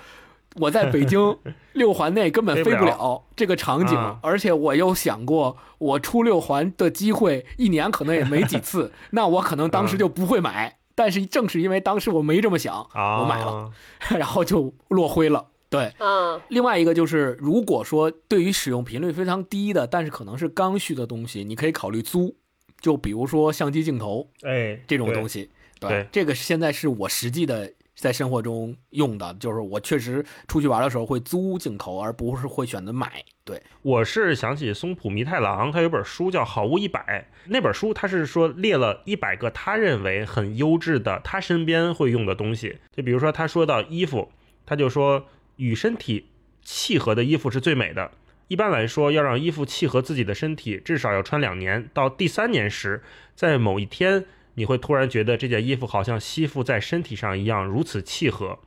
[0.54, 1.36] 我在北京
[1.74, 10.78] 六环内根本飞不了了这个场景，啊而且我又想过，我出六环的机会一年可能也没几次， 那我可能当时就不会买。
[10.96, 13.68] 但是正是因为当时我没这么想，啊，我买了，
[14.16, 15.46] 然后就落灰了。
[15.68, 22.36] 对，嗯，另外一个就是，如果说对于使用频率非常低的，但是可能是刚需的东西，你可以考虑租，
[22.80, 25.50] 就比如说相机镜头哎，这种东西，西。
[25.80, 33.24] 对这个现在是我实际的在生活中用的，就是我确实出去玩的时候会租镜头，而不是会选择买。
[33.44, 37.00] 对，我是想起松浦弥太郎，他有本书叫《好物一百》，
[37.46, 44.30] 那本书他是说列了一百个他认为很优质的他身边会用的东西，就比如说他说到衣服，
[44.64, 45.26] 他就说
[45.56, 46.30] 与身体
[46.62, 48.10] 契合的衣服是最美的。
[48.48, 51.88] 一般来说，要让衣服契合自己的身体，至少要穿两年。
[51.94, 53.02] 到第三年时，
[53.34, 58.58] 在某一天，你会突然觉得这件衣服好像吸附在身体上一样，如此契合。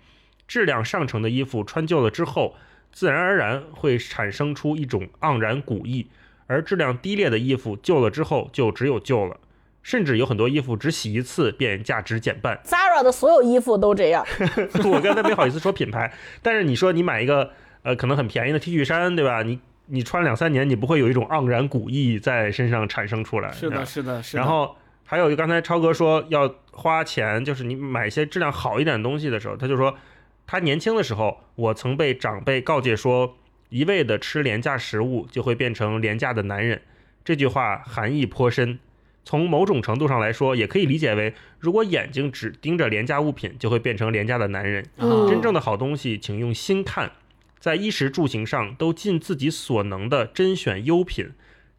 [0.47, 2.55] 质量上乘的衣服穿旧了之后，
[2.91, 6.07] 自然而然会产生出一种盎然古意；
[6.47, 9.37] 而质量低劣的衣服旧了之后，就只有旧了。
[9.83, 12.59] 甚至有很多衣服只洗一次便价值减半。
[12.65, 14.25] Zara 的所有衣服都这样。
[14.83, 17.51] 我刚才没好意思说品牌，但是你说你买一个
[17.83, 19.43] 呃可能很便宜的 T 恤衫，对吧？
[19.43, 23.49] 你你穿两三年，你不会有一种盎然古意在身上产生出来。
[23.53, 24.43] 是的，是的，是的。
[24.43, 24.75] 然后
[25.09, 29.95] 还有刚才超哥说要花钱，就是你买一些质量好一点的东西的时候，他就说
[30.45, 33.37] 他年轻的时候，我曾被长辈告诫说，
[33.69, 36.81] 一味的吃廉价食物就会变成廉价的男人。
[37.23, 38.79] 这句话含义颇深，
[39.23, 44.85] 从某种程度上来说，也可以理解为，如果眼睛只盯着廉价物品，就会变成廉价的男人。
[44.97, 47.13] 嗯真正的好东西，请用心看，
[47.59, 51.31] 在衣食住行上都尽自己所能的甄选优品，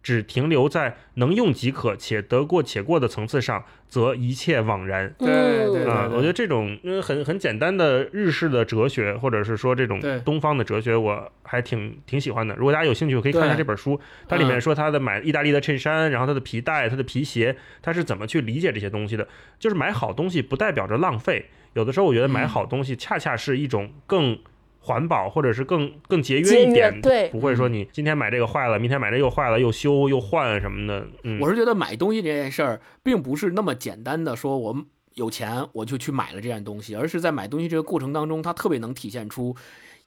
[0.03, 5.13] 只停留在能用即可且得过且过的层次上，则一切枉然。
[5.19, 5.27] 对
[5.67, 12.55] 对嗯啊，我觉得这种嗯很很简单的日式的哲学，或者是说这种东方的哲学，我还挺挺喜欢的。
[12.55, 19.27] 如果大家有兴趣，可以看一下这本书，它里面说他的买意大利的衬衫，然后他的皮带、他的皮鞋，他是怎么去理解这些东西的。
[19.59, 24.39] 就是买好东西不代表着浪费，有的时候我觉得买嗯好东西恰恰是一种更。
[24.89, 34.85] 环保，或者是更更节约一点，对不会说你今天买这个坏了，明天买这又坏了，又修又换什么的，嗯，我是觉得买东西这件事儿，并不是那么简单的说我
[35.15, 39.55] 有钱我就去买了这件东西，而是在买东西这个过程当中，它特别能体现出。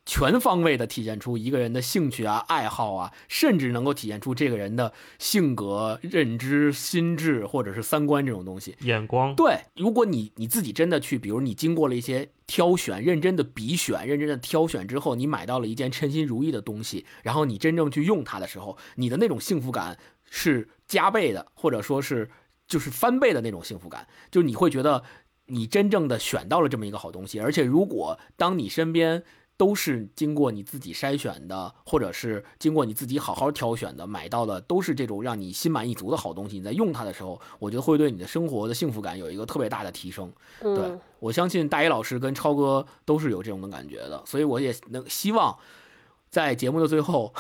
[0.04, 8.76] 全方位的体现出一个人的兴趣啊、爱好啊，甚至能够体现出这个人的性格、认知、心智或者是三观这种东西。
[8.82, 20.00] 眼光，对，如果你你自己真的去，比如你经过了一些挑选、认真的比选、认真的挑选之后，你买到了一件称心如意的东西，然后你真正去用它的时候，你的那种幸福感
[20.30, 22.32] 是加倍的，或者说是
[22.68, 25.04] 就是翻倍的那种幸福感，就是你会觉得
[25.46, 29.24] 你真正的选到了这么一个好东西，而且如果当你身边。
[29.58, 36.58] 都是经过你自己筛选的，或者是经过你自己好好挑选的，买到的都是这种让你心满意足的好东西。
[36.58, 40.32] 你在用它的时候，我觉得会对你的生活的幸福感有一个特别大的提升。
[40.62, 45.56] 对嗯，我相信大一老师跟超哥都是有这种的感觉的，所以我也能希望
[46.30, 47.32] 在节目的最后，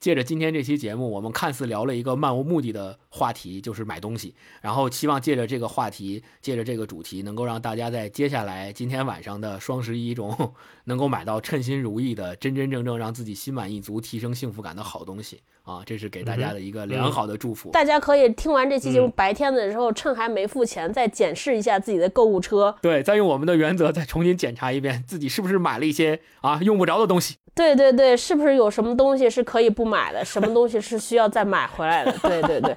[0.00, 15.82] 借着今天这期节目，我们看似聊了一个漫无目的的话题，就是买东西，然后希望借着这个话题，借着这个主题，能够让大家在接下来今天晚上的双十一中，能够买到称心如意的、真真正正让自己心满意足、提升幸福感的好东西啊！
[15.84, 17.70] 这是给大家的一个良好的祝福。
[17.70, 22.74] 大家可以听完这期节目，嗯白天的时候趁还没付钱，再检视一下自己的购物车。
[22.80, 27.36] 对，再用我们的原则再重新检查一遍，自己是不是买了一些啊用不着的东西。
[27.52, 32.12] 对对对，是不是有什么东西是可以不买的，什么东西是需要再买回来的？
[32.22, 32.76] 对 对对，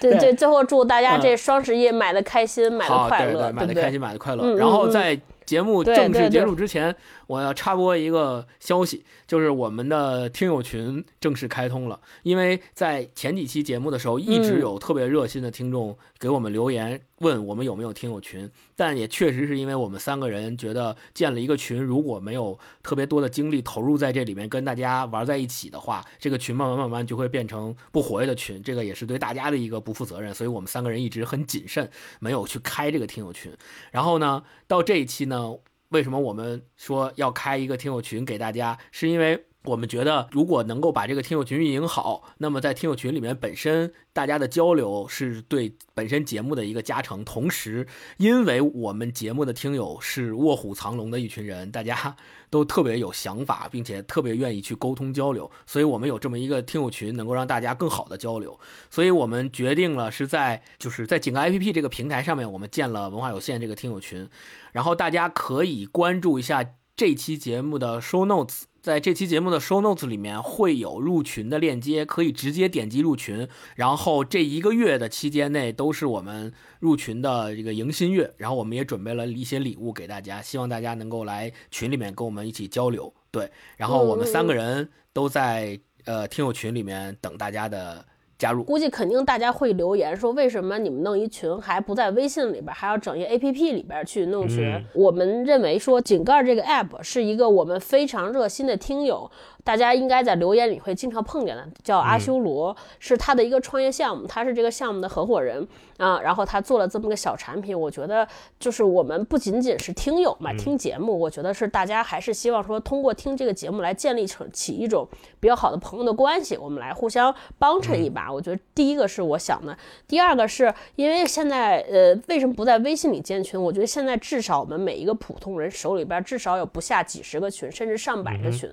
[0.00, 3.90] 对对 对，最后祝大家这双十一买的开心，买的好，快乐，买的开？
[3.90, 4.42] 心，买的快乐。
[4.44, 6.94] 嗯然后在节目正式结束之前，
[7.26, 12.00] 我要插播一个消息，就是我们的听友群正式开通了。
[12.22, 18.48] 因为在前几期节目的时候，一直嗯有特别热心的听众给我们留言，问我们有没有听友群。
[18.76, 30.34] 但也确实是因为我们三个人觉得建了一个群，如果没有特别多的精力投入在这里面跟大家玩在一起的话，这个群慢慢慢慢就会变成不活跃的群，这个也是对大家的一个不负责任。
[30.34, 33.50] 所以我们三个人一直很谨慎，没有去开这个听友群。
[33.90, 35.56] 然后呢，到这一期呢，
[35.88, 38.78] 为什么我们说要开一个听友群给大家？
[38.92, 47.24] 是因为我们觉得，如果能够把这个听友群运营好，那么在听友群里面本身大家的交流是对本身节目的一个加成。
[47.24, 47.86] 同时，
[48.18, 52.14] 因为我们节目的听友是卧虎藏龙的一群人，大家
[52.50, 58.60] 都特别有想法，并且特别愿意去沟通交流，所以我们有这么一个听友群，能够让大家更好的交流。
[58.90, 64.28] 所以我们决定了是在就是在井盖 APP 这个平台上面，我们建了文化有限这个听友群，
[64.72, 66.62] 然后大家可以关注一下
[66.94, 68.64] 这期节目的 show notes。
[68.84, 73.48] 在这期节目的 show notes 里面会有入群的链接，可以直接点击入群。
[73.76, 83.10] 然后这一个月的期间内都是我们入群的这个迎新月，然后我们也准备了一些礼物给大家，希望大家能够来群里面跟我们一起交流。
[83.30, 88.04] 对，然后我们三个人都在呃听友群里面等大家的
[88.44, 88.62] 加入。
[88.64, 94.62] 估计肯定大家会留言说，为什么你们弄一群还不在微信里边，还要整一 A P P 里边去弄群？
[94.74, 99.30] 嗯我们认为说，井盖这个 App 是一个我们非常热心的听友，
[99.64, 108.28] 大家应该在留言里会经常碰见的，叫阿修罗，是他的一个创业项目，他是这个项目的合伙人啊，然后他做了这么个小产品，我觉得
[108.60, 115.08] 就是我们不仅仅是听友嘛，听节目，我觉得是大家还是希望说通过听这个节目来建立成起一种
[115.40, 118.30] 比较好的朋友的关系，我们来互相帮衬一把。
[118.30, 119.74] 我觉得第一个是我想的，
[120.06, 123.58] 第二个是因为现在呃为什么不在微信里建群？
[123.58, 128.70] 我觉得现在至少我们每一个普通人手里边至少有不下几十个群，甚至上百个群。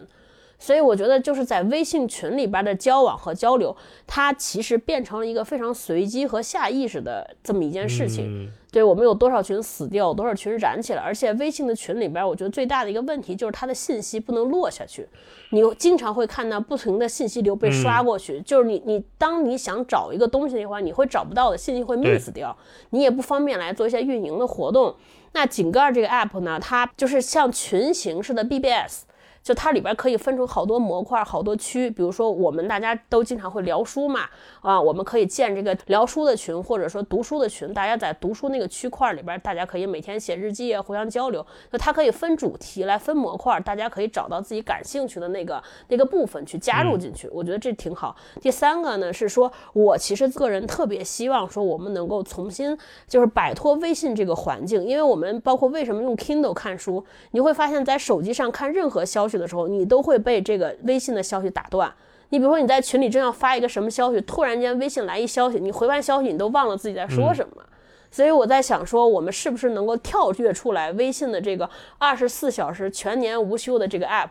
[0.62, 8.46] 所以我觉得就是在微信群里边的交往和交流，它其实变成了一个非常随机和下意识的这么一件事情。
[8.46, 8.52] 嗯。
[8.72, 8.84] 对。
[8.84, 15.08] 我们有多少群死掉，多少群燃起来，而且微信的群里边，我觉得最大的一个问题就是它的信息不能落下去，
[15.50, 22.56] 你经常会看到不停的信息流被刷过去，就是你你当你想找一个东西的话，你会找不到的信息会 miss 掉，
[22.92, 24.96] 你也不方便来做一些运营的活动。
[25.34, 29.06] 那井盖这个 app 呢，它就是像群形式的 BBS。
[29.44, 31.90] 就它里边可以分成好多模块、好多区。
[31.90, 34.22] 比如说，我们大家都经常会聊书嘛，
[34.62, 37.74] 啊，我们可以建这个聊书的群，或者说读书的群。
[37.74, 41.46] 大家在读书那个区块里边，大家可以每天写日记啊，互相交流。
[41.72, 47.28] 那它可以分主题来分模块，大家可以找到自己感兴趣的那个那个部分去加入进去。
[47.32, 48.16] 我觉得这挺好。
[48.40, 52.78] 第三个呢是说，我其实个人特别希望说，我们能够重新
[53.08, 61.94] 就是摆脱微信这个环境，因为我们包括为什么用 Kindle 看书，你会发现在手机上看任何消的时候，你都会被这个微信的消息打断。
[62.30, 67.64] 你比如说你在群里正要发一个什么消息，突然间微信来一消息，你回完消息你都忘了自己在说什么。
[68.10, 74.30] 所以我在想说，我们是不是能够跳跃出来微信的这个二十四小时全年无休的这个 app，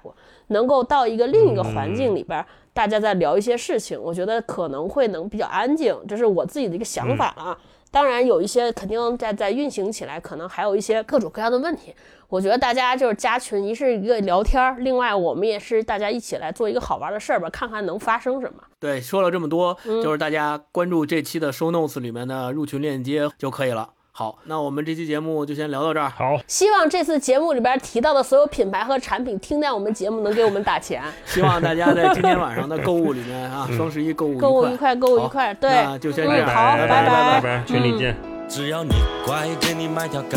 [0.48, 2.44] 能够到一个另一个环境里边，
[2.74, 7.58] 大家在聊一些事情，我觉得可能会能比较安静，这是我自己的一个想法啊。
[7.90, 11.94] 当然有一些肯定在在运行起来，可能还有一些各种各样的问题。
[12.28, 18.62] 我觉得大家就是加群，一是一个聊天，另外我们也是大家一起来做一个好玩的事儿吧，看看能发生什么。
[18.78, 23.90] 对，说了这么多，就是大家关注这期的 show notes 里面的入群链接就可以了。
[24.12, 26.10] 好，那我们这期节目就先聊到这儿。
[26.10, 31.02] 好，希望这次节目里边提到的所有品牌和产品，听见我们节目能给我们打钱。
[31.24, 35.54] 希望大家在今天晚上的购物里面啊，双十一购物购物愉快，购物愉快。
[35.54, 38.16] 对，那就先这样，好，拜拜拜拜，群里见。
[38.48, 38.90] 只要你
[39.24, 40.36] 乖，给你买条街，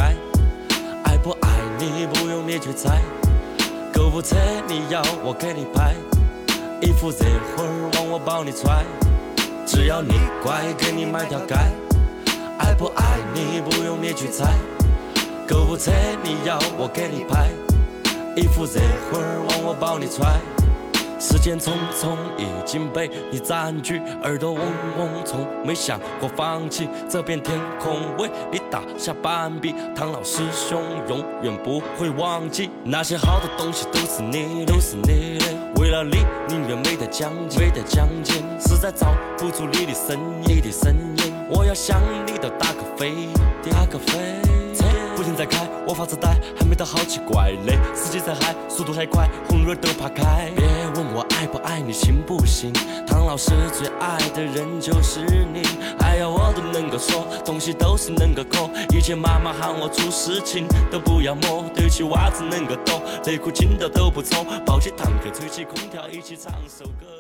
[1.04, 1.50] 爱不爱
[1.80, 3.02] 你不用你去猜。
[3.92, 4.36] 购物车
[4.68, 5.94] 你要我给你拍，
[6.80, 8.84] 衣服这会儿往我包里揣。
[9.66, 10.14] 只要你
[10.44, 11.56] 乖，给你买条街，
[12.60, 14.54] 爱不爱你不用你去猜。
[15.48, 15.92] 购物车
[16.24, 17.50] 你要我给你拍，
[18.36, 18.80] 衣服这
[19.12, 20.40] 会儿往我包里揣。
[21.20, 24.62] 时间匆匆，已经被你占据，耳朵嗡
[24.98, 29.74] 嗡，从没想过放弃这片天空，为你打下半壁。
[29.96, 35.53] 唐老师兄永远不会忘记，那些好的东西都是你，都是你的。
[35.84, 41.34] 为了你，宁愿没得奖金，没得奖金，实在找不出你的身影，你的身影。
[41.50, 43.28] 我要想你都打个飞，
[43.70, 44.14] 打个飞。
[44.74, 47.78] 车不停在开，我发着呆，还没到好奇怪嘞。
[47.94, 50.50] 司机在嗨，速度还快，红绿灯都怕开。
[50.56, 50.66] 别
[50.96, 52.72] 问我爱不爱你，行不行？
[53.06, 55.20] 唐老师最爱的人就是
[55.54, 55.64] 你，
[56.30, 58.70] 我都能够说，东西都是能够抠。
[58.96, 67.13] 以前妈妈喊我做事情都不要摸，堆起袜子能够抖，内裤紧到都不搓，抱起坦克吹起空调，一起唱首歌。